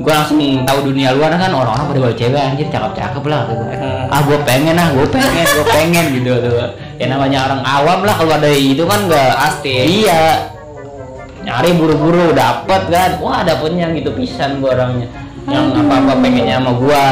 gue 0.02 0.14
langsung 0.14 0.38
tahu 0.66 0.80
dunia 0.90 1.14
luar 1.14 1.32
kan 1.38 1.54
orang-orang 1.54 1.86
pada 1.94 2.00
bawa 2.02 2.14
cewek 2.18 2.42
anjir 2.42 2.68
cakep-cakep 2.74 3.24
lah 3.30 3.42
gitu. 3.48 3.64
Hmm. 3.64 4.14
ah 4.14 4.22
gue 4.26 4.38
pengen 4.44 4.76
ah 4.76 4.90
gue 4.92 5.06
pengen 5.14 5.46
gue 5.46 5.66
pengen 5.78 6.06
gitu 6.18 6.32
tuh 6.42 6.54
ya 6.98 7.06
namanya 7.10 7.38
orang 7.50 7.62
awam 7.62 8.00
lah 8.06 8.16
keluar 8.18 8.40
dari 8.42 8.74
itu 8.74 8.84
kan 8.86 9.06
nggak 9.06 9.34
Pasti. 9.38 9.74
iya 10.06 10.52
nyari 11.42 11.70
buru-buru 11.74 12.34
dapet 12.38 12.82
kan 12.90 13.12
wah 13.18 13.42
dapetnya 13.42 13.90
gitu 13.98 14.14
pisan 14.14 14.62
gua 14.62 14.78
orangnya 14.78 15.10
yang 15.50 15.74
apa-apa 15.74 16.14
pengennya 16.22 16.62
sama 16.62 16.72
gua 16.78 17.06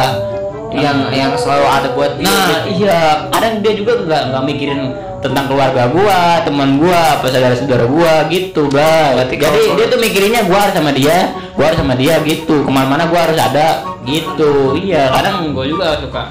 yang 0.70 1.10
yang 1.10 1.34
selalu 1.34 1.66
ada 1.66 1.90
buat 1.98 2.14
dia 2.22 2.30
nah 2.30 2.46
gitu. 2.46 2.86
iya 2.86 3.00
kadang 3.34 3.54
dia 3.66 3.74
juga 3.74 3.94
nggak 4.06 4.22
nggak 4.30 4.44
mikirin 4.46 4.82
tentang 5.20 5.46
keluarga 5.46 5.88
gua 5.88 6.40
teman 6.42 6.80
gua 6.80 7.20
apa 7.20 7.28
saudara-saudara 7.28 7.86
gua 7.86 8.24
gitu 8.28 8.72
Berarti 8.72 9.36
jadi 9.36 9.48
kalau- 9.60 9.76
dia 9.76 9.86
tuh 9.88 10.00
mikirnya 10.00 10.40
gua 10.48 10.58
harus 10.64 10.76
sama 10.76 10.92
dia 10.92 11.18
gua 11.54 11.66
harus 11.68 11.80
sama 11.80 11.94
dia 11.94 12.14
gitu. 12.24 12.56
Ke 12.64 12.72
mana-mana 12.72 13.04
gua 13.06 13.20
harus 13.28 13.36
ada 13.36 13.84
gitu. 14.04 14.80
Iya 14.80 15.12
kadang 15.12 15.52
gua 15.52 15.66
juga 15.66 16.00
suka 16.00 16.24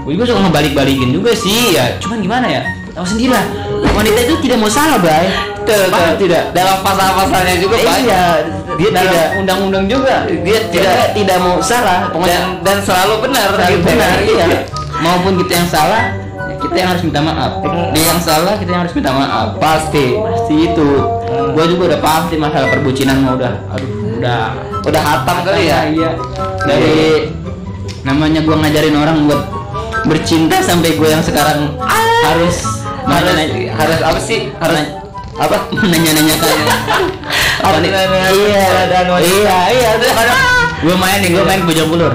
gua 0.00 0.12
juga 0.12 0.24
suka 0.26 0.40
ngebalik-balikin 0.44 1.10
juga 1.12 1.32
sih 1.32 1.76
ya. 1.76 1.96
Cuman 2.00 2.18
gimana 2.20 2.46
ya? 2.46 2.62
Tahu 2.92 3.04
sendiri 3.04 3.28
lah. 3.28 3.44
Wanita 3.92 4.20
itu 4.22 4.34
tidak 4.40 4.56
mau 4.56 4.68
salah 4.68 4.96
Betul, 5.66 5.90
Paham? 5.90 6.14
Betul. 6.14 6.20
tidak. 6.24 6.42
Dalam 6.54 6.76
pasal-pasalnya 6.80 7.54
juga 7.58 7.76
banyak. 7.76 8.04
iya 8.06 8.24
dia 8.76 8.88
Dalam 8.88 9.02
tidak 9.02 9.26
undang-undang 9.36 9.84
juga. 9.86 10.14
dia 10.24 10.58
tidak 10.68 10.72
tidak- 10.72 11.10
tidak 11.12 11.38
mau 11.40 11.56
salah. 11.60 12.08
Dan 12.22 12.42
dan 12.62 12.76
selalu 12.80 13.14
benar. 13.28 13.46
Selalu 13.52 13.72
gitu. 13.74 13.84
benar 13.84 14.16
iya. 14.22 14.46
Maupun 15.04 15.32
kita 15.36 15.52
yang 15.54 15.68
salah 15.68 16.02
ya 16.08 16.25
kita 16.66 16.76
yang 16.76 16.90
harus 16.92 17.02
minta 17.02 17.20
maaf. 17.20 17.52
Dia 17.94 18.04
yang 18.04 18.20
salah 18.20 18.54
kita 18.58 18.70
yang 18.70 18.82
harus 18.84 18.94
minta 18.94 19.10
maaf. 19.10 19.48
Pasti 19.56 20.06
pasti 20.14 20.54
itu. 20.66 20.88
Gua 21.54 21.64
juga 21.64 21.82
udah 21.94 22.00
paham 22.00 22.22
sih 22.26 22.36
masalah 22.36 22.68
perbucinan 22.68 23.16
mah 23.22 23.32
udah 23.34 23.52
aduh 23.70 23.90
udah 24.18 24.40
udah 24.82 25.02
hatam 25.02 25.36
kali 25.42 25.62
ya. 25.66 25.78
Iya. 25.86 26.10
Dari 26.62 26.98
namanya 28.02 28.40
gua 28.42 28.56
ngajarin 28.60 28.94
orang 28.94 29.16
buat 29.24 29.42
bercinta 30.06 30.62
sampai 30.62 30.94
gue 30.94 31.08
yang 31.08 31.18
sekarang 31.18 31.74
harus 32.22 32.62
harus 33.02 33.32
nanya- 33.34 33.74
harus 33.74 33.98
apa 33.98 34.20
sih? 34.22 34.54
Harus 34.56 34.78
apa? 35.34 35.56
Nanya-nanyakan 35.90 36.56
apa 37.58 37.76
nih? 37.82 37.90
iya. 37.90 38.66
Iya 39.18 39.58
iya 39.74 39.90
kadang 40.14 40.40
gue 40.76 40.94
main 40.94 41.18
nih 41.18 41.30
gue 41.32 41.42
main 41.42 41.60
bujang 41.64 41.88
bulur 41.88 42.12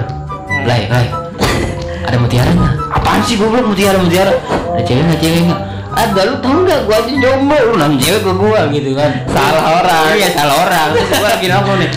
Blay, 0.63 0.85
Blay. 0.87 1.07
ada 2.05 2.15
mutiara 2.15 2.53
nggak 2.53 2.73
apaan 3.11 3.27
sih 3.27 3.35
goblok? 3.35 3.67
Mutiara 3.67 3.99
mutiara. 3.99 4.31
Ada 4.71 4.81
cewek 4.87 5.03
nggak? 5.03 5.19
Cewek 5.19 5.41
nggak? 5.51 5.59
Ada. 5.91 6.21
Lu 6.31 6.35
tau 6.39 6.57
nggak? 6.63 6.79
Gua 6.87 6.95
aja 7.03 7.11
jomblo. 7.11 7.57
Lu 7.59 7.73
nanya 7.75 7.97
cewek 7.99 8.21
ke 8.23 8.31
gua 8.39 8.59
gitu 8.71 8.89
kan. 8.95 9.11
Salah 9.27 9.63
orang. 9.83 10.05
iya 10.15 10.29
salah 10.31 10.55
orang. 10.63 10.89
Terus 10.95 11.09
gua 11.19 11.29
lagi 11.35 11.45
nongkrong 11.51 11.79
nih. 11.83 11.91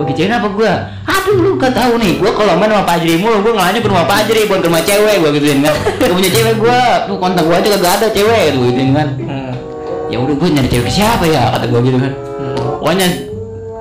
Bagi 0.00 0.12
cewek 0.16 0.32
apa 0.32 0.48
gua? 0.48 0.72
Aduh 1.04 1.36
lu 1.36 1.50
gak 1.60 1.72
tahu 1.76 1.92
nih. 2.00 2.12
Gua 2.16 2.32
kalau 2.32 2.56
main 2.56 2.72
sama 2.72 2.88
Pak 2.88 2.96
Ajri 2.96 3.14
mulu 3.20 3.36
gua 3.44 3.52
ngelanya 3.60 3.80
ke 3.84 3.88
rumah 3.92 4.04
Pak 4.08 4.16
Ajri 4.24 4.40
bukan 4.48 4.60
ke 4.64 4.68
rumah 4.72 4.84
cewek 4.88 5.14
gua 5.20 5.30
gituin 5.36 5.58
kan. 5.60 5.76
Gua 6.00 6.16
punya 6.16 6.30
cewek 6.32 6.54
gua. 6.56 6.80
Tuh 7.04 7.16
kontak 7.20 7.44
gua 7.44 7.56
aja 7.60 7.68
kagak 7.76 7.92
ada 8.00 8.06
cewek 8.08 8.44
tuh 8.56 8.60
gituin 8.72 8.90
kan. 8.96 9.08
Hmm. 9.20 9.52
ya 10.10 10.18
udah 10.18 10.34
gue 10.34 10.48
nyari 10.50 10.66
cewek 10.66 10.90
siapa 10.90 11.22
ya? 11.22 11.54
Kata 11.54 11.70
gue 11.70 11.80
gitu 11.86 11.98
kan. 12.02 12.12
Pokoknya 12.82 13.29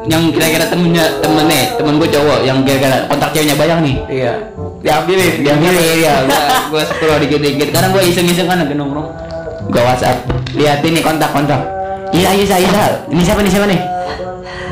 yang 0.10 0.34
kira-kira 0.34 0.66
temennya 0.66 1.06
temen 1.22 1.46
nih 1.46 1.64
temen 1.78 1.94
gue 1.96 2.10
cowok 2.10 2.40
yang 2.42 2.58
kira-kira 2.66 3.06
kontak 3.06 3.30
ceweknya 3.32 3.56
banyak 3.56 3.78
nih. 3.86 3.96
Iya. 4.10 4.34
Diambilin 4.80 5.34
diambilin. 5.46 5.98
ya 6.02 6.14
gue 6.26 6.42
gue 6.74 6.84
scroll 6.84 7.20
dikit-dikit. 7.22 7.68
Kadang 7.70 7.92
gue 7.94 8.04
iseng-iseng 8.04 8.48
kan 8.48 8.58
lagi 8.60 8.74
nongkrong. 8.74 9.08
Gue 9.70 9.82
WhatsApp. 9.82 10.26
Liatin 10.58 10.98
nih 10.98 11.04
kontak-kontak 11.06 11.62
iya 12.10 12.34
iya 12.34 12.42
saya 12.42 12.66
Isa. 12.66 12.86
ini 13.14 13.22
siapa 13.22 13.46
nih 13.46 13.52
siapa 13.54 13.70
nih? 13.70 13.80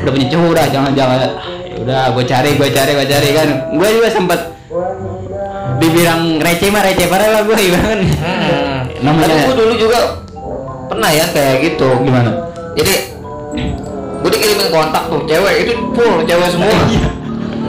Udah 0.02 0.10
punya 0.10 0.26
cowok 0.26 0.48
udah 0.50 0.66
jangan 0.74 0.90
jangan. 0.90 1.18
Ah, 1.22 1.30
ya 1.62 1.76
udah 1.78 2.02
gue 2.10 2.24
cari 2.26 2.50
gue 2.58 2.68
cari 2.68 2.90
gue 2.98 3.06
cari 3.06 3.28
kan. 3.30 3.48
Gue 3.78 3.88
juga 3.94 4.08
sempet 4.10 4.40
dibilang 5.78 6.42
receh 6.42 6.68
mah 6.68 6.82
receh 6.82 7.06
parah 7.06 7.28
lah 7.30 7.42
gue 7.46 7.54
ibaratkan 7.54 8.00
Hmm. 8.02 9.06
Namanya- 9.06 9.46
gue 9.46 9.54
dulu 9.54 9.74
juga 9.78 9.98
pernah 10.90 11.10
ya 11.14 11.30
kayak 11.30 11.54
gitu. 11.62 11.86
gimana? 12.02 12.30
Jadi 12.74 12.94
gue 14.18 14.30
dikirimin 14.30 14.68
kontak 14.68 15.02
tuh 15.06 15.20
cewek 15.24 15.54
itu 15.62 15.72
full 15.92 16.14
cewek 16.22 16.48
semua. 16.48 16.74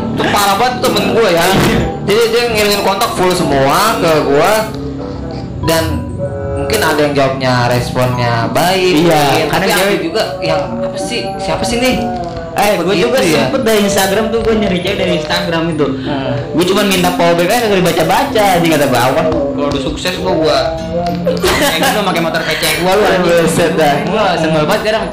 itu 0.10 0.24
parah 0.28 0.56
banget 0.56 0.76
temen 0.82 1.06
gue 1.14 1.30
ya. 1.30 1.46
Jadi 2.04 2.22
dia 2.30 2.44
ngirimin 2.50 2.82
kontak 2.82 3.10
full 3.14 3.32
semua 3.32 3.96
ke 3.98 4.12
gue 4.22 4.52
dan 5.64 5.84
mungkin 6.56 6.80
ada 6.82 7.00
yang 7.00 7.14
jawabnya 7.14 7.54
responnya 7.68 8.34
baik. 8.50 8.94
Iya, 9.06 9.48
karena 9.48 9.66
cewek- 9.72 10.04
juga 10.04 10.24
yang 10.40 10.62
apa 10.82 10.98
sih 10.98 11.24
siapa 11.38 11.64
sih 11.64 11.80
nih? 11.80 11.96
Eh, 12.52 12.76
gue 12.76 12.96
juga 12.98 13.24
ya. 13.24 13.48
sempet 13.48 13.64
dari 13.64 13.80
Instagram 13.82 14.26
tuh 14.30 14.44
gue 14.44 14.52
nyari 14.52 14.84
cewek 14.84 14.98
dari 15.00 15.14
Instagram 15.16 15.64
itu. 15.72 15.86
Hmm. 16.04 16.36
Gue 16.52 16.66
cuma 16.68 16.82
minta 16.84 17.08
follow 17.16 17.40
back 17.40 17.48
aja 17.48 17.60
kagak 17.64 17.80
dibaca-baca 17.80 18.42
aja 18.58 18.68
kata 18.68 18.88
bawah. 18.90 19.26
Kalau 19.30 19.68
udah 19.70 19.82
sukses 19.82 20.14
gue 20.14 20.34
gua 20.34 20.58
kayak 21.62 21.80
gitu 21.80 22.00
pakai 22.02 22.22
motor 22.22 22.42
PC 22.42 22.64
gua 22.82 22.92
lu 22.96 23.04
anjing. 23.06 23.48
Gua 24.10 24.26
sebel 24.36 24.64
banget 24.66 24.82
sekarang. 24.84 25.06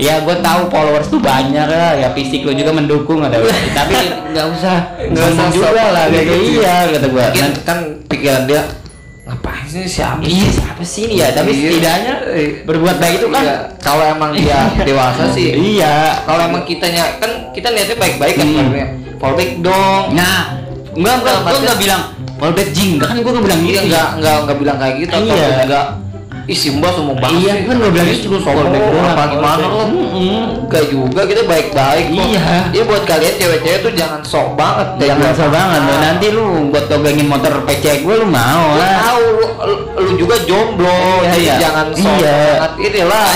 Ya 0.00 0.14
gue 0.18 0.36
tahu 0.40 0.60
followers 0.66 1.06
tuh 1.06 1.20
banyak 1.20 1.66
lah, 1.66 1.92
ya 1.94 2.08
fisik 2.10 2.40
lu 2.40 2.52
juga 2.52 2.72
mendukung 2.72 3.20
ada. 3.20 3.36
Tapi 3.78 3.94
nggak 4.32 4.46
usah, 4.50 4.76
Nggak 4.98 5.26
usah 5.30 5.46
juga 5.50 5.84
lah 5.86 6.04
gitu. 6.08 6.32
iya 6.56 6.88
kata 6.88 7.06
gua. 7.06 7.24
Mungkin 7.26 7.42
Nah, 7.42 7.62
kan 7.62 7.78
pikiran 8.08 8.42
dia 8.44 8.62
ngapain 9.22 9.62
sih 9.64 9.84
siapa 9.86 10.18
Iya 10.20 10.48
siapa 10.50 10.82
sih 10.82 11.02
ini 11.04 11.14
ya? 11.16 11.28
Tapi 11.30 11.50
Iya. 11.52 11.68
setidaknya 11.68 12.14
Iya. 12.26 12.48
berbuat 12.64 12.96
baik 12.96 13.14
itu 13.16 13.28
kan. 13.28 13.42
Iya, 13.42 13.56
kalau 13.78 14.04
emang 14.04 14.30
dia 14.32 14.58
dewasa 14.88 15.28
sih 15.28 15.52
Iya. 15.52 16.24
kalau 16.24 16.42
emang 16.42 16.64
kitanya 16.64 17.04
kan 17.16 17.30
kita 17.52 17.68
niatnya 17.68 17.96
baik-baik 17.96 18.34
kan 18.34 18.46
Hmm. 18.48 18.72
fallback 19.16 19.50
dong 19.60 20.04
Nah, 20.12 20.58
enggak 20.90 21.14
enggak, 21.14 21.36
Enggak, 21.36 21.36
gua 21.44 21.60
enggak 21.60 21.78
bilang 21.78 22.02
fallback 22.34 22.68
jing, 22.72 22.92
kan 22.96 23.14
gua 23.14 23.30
enggak 23.30 23.44
bilang 23.46 23.60
iya 23.60 23.70
gitu. 23.76 23.86
nggak 23.86 24.08
nggak 24.16 24.36
nggak 24.40 24.58
bilang 24.58 24.76
kayak 24.78 24.94
gitu 24.98 25.12
Iya. 25.12 25.44
tapi 25.44 25.62
enggak 25.62 25.86
ih 26.50 26.58
Simba 26.58 26.90
sombong 26.90 27.14
banget 27.14 27.38
Iya, 27.40 27.52
kan 27.62 27.74
gua 27.78 27.90
bilang 27.90 28.10
lu 28.10 28.38
sombong 28.42 28.66
apa 29.06 29.24
gimana 29.30 29.64
lo. 29.64 29.82
Enggak 29.86 30.84
juga 30.90 31.22
kita 31.22 31.42
baik-baik 31.46 32.04
kok. 32.10 32.26
Iya. 32.26 32.56
Iya 32.70 32.82
buat 32.84 33.02
kalian 33.06 33.34
cewek-cewek 33.38 33.78
tuh 33.80 33.92
jangan 33.94 34.20
sok 34.20 34.48
banget 34.54 34.88
deh. 34.98 35.06
Jangan 35.06 35.22
Gua- 35.24 35.38
so 35.38 35.46
banget 35.48 35.80
Ah. 35.80 35.98
nanti 36.02 36.26
lu 36.28 36.44
buat 36.68 36.84
togengin 36.86 37.26
motor 37.26 37.54
PC 37.62 38.02
gue 38.02 38.14
lu 38.16 38.26
mau 38.26 38.74
lah. 38.74 38.98
tahu 39.00 39.24
lu, 39.30 39.46
juga 40.16 40.36
jomblo 40.42 41.22
Iya, 41.22 41.34
iya. 41.36 41.54
jangan 41.60 41.86
sok 41.94 42.14
Iya. 42.18 42.34
banget 42.58 42.72
inilah 42.82 43.26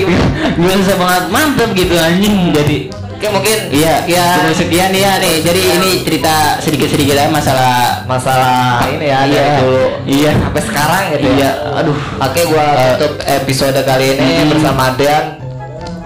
Gue 0.58 0.74
bisa 0.80 0.94
banget 0.96 1.24
mantep 1.28 1.68
gitu 1.74 1.94
anjing 1.94 2.48
jadi 2.50 2.78
Oke 3.14 3.26
mungkin 3.30 3.58
Iya, 3.70 3.94
ya 4.04 4.26
cukup 4.36 4.56
sekian 4.58 4.90
ya 4.90 5.12
nih. 5.16 5.40
Jadi 5.40 5.60
ini 5.62 5.90
cerita 6.02 6.34
sedikit-sedikit 6.58 7.14
aja 7.14 7.30
masalah 7.30 8.02
masalah 8.04 8.84
ini 8.90 9.06
ya 9.06 9.18
Iya. 9.24 9.38
dari 9.38 9.50
dulu 9.62 9.84
Iya. 10.04 10.32
sampai 10.36 10.62
sekarang 10.62 11.04
gitu 11.14 11.28
Iya, 11.30 11.38
ya. 11.40 11.50
aduh. 11.78 11.96
Oke 12.20 12.40
gua 12.44 12.66
Eh. 12.66 12.86
tutup 12.94 13.12
episode 13.22 13.78
kali 13.80 14.06
ini 14.12 14.28
Hmm. 14.36 14.50
bersama 14.50 14.84
Dean. 14.94 15.24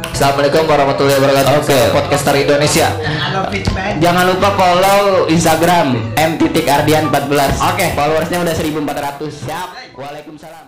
Assalamualaikum 0.08 0.66
warahmatullahi 0.66 1.14
wabarakatuh. 1.16 1.52
Oke. 1.62 1.78
Podcaster 1.94 2.34
Indonesia. 2.34 2.90
Jangan 4.02 4.24
lupa 4.26 4.50
follow 4.58 5.30
Instagram 5.30 5.94
m.ardian14. 6.18 7.54
Oke, 7.62 7.86
followersnya 7.94 8.42
udah 8.42 8.54
1400. 8.54 9.30
Siap. 9.46 9.68
Waalaikumsalam. 9.94 10.67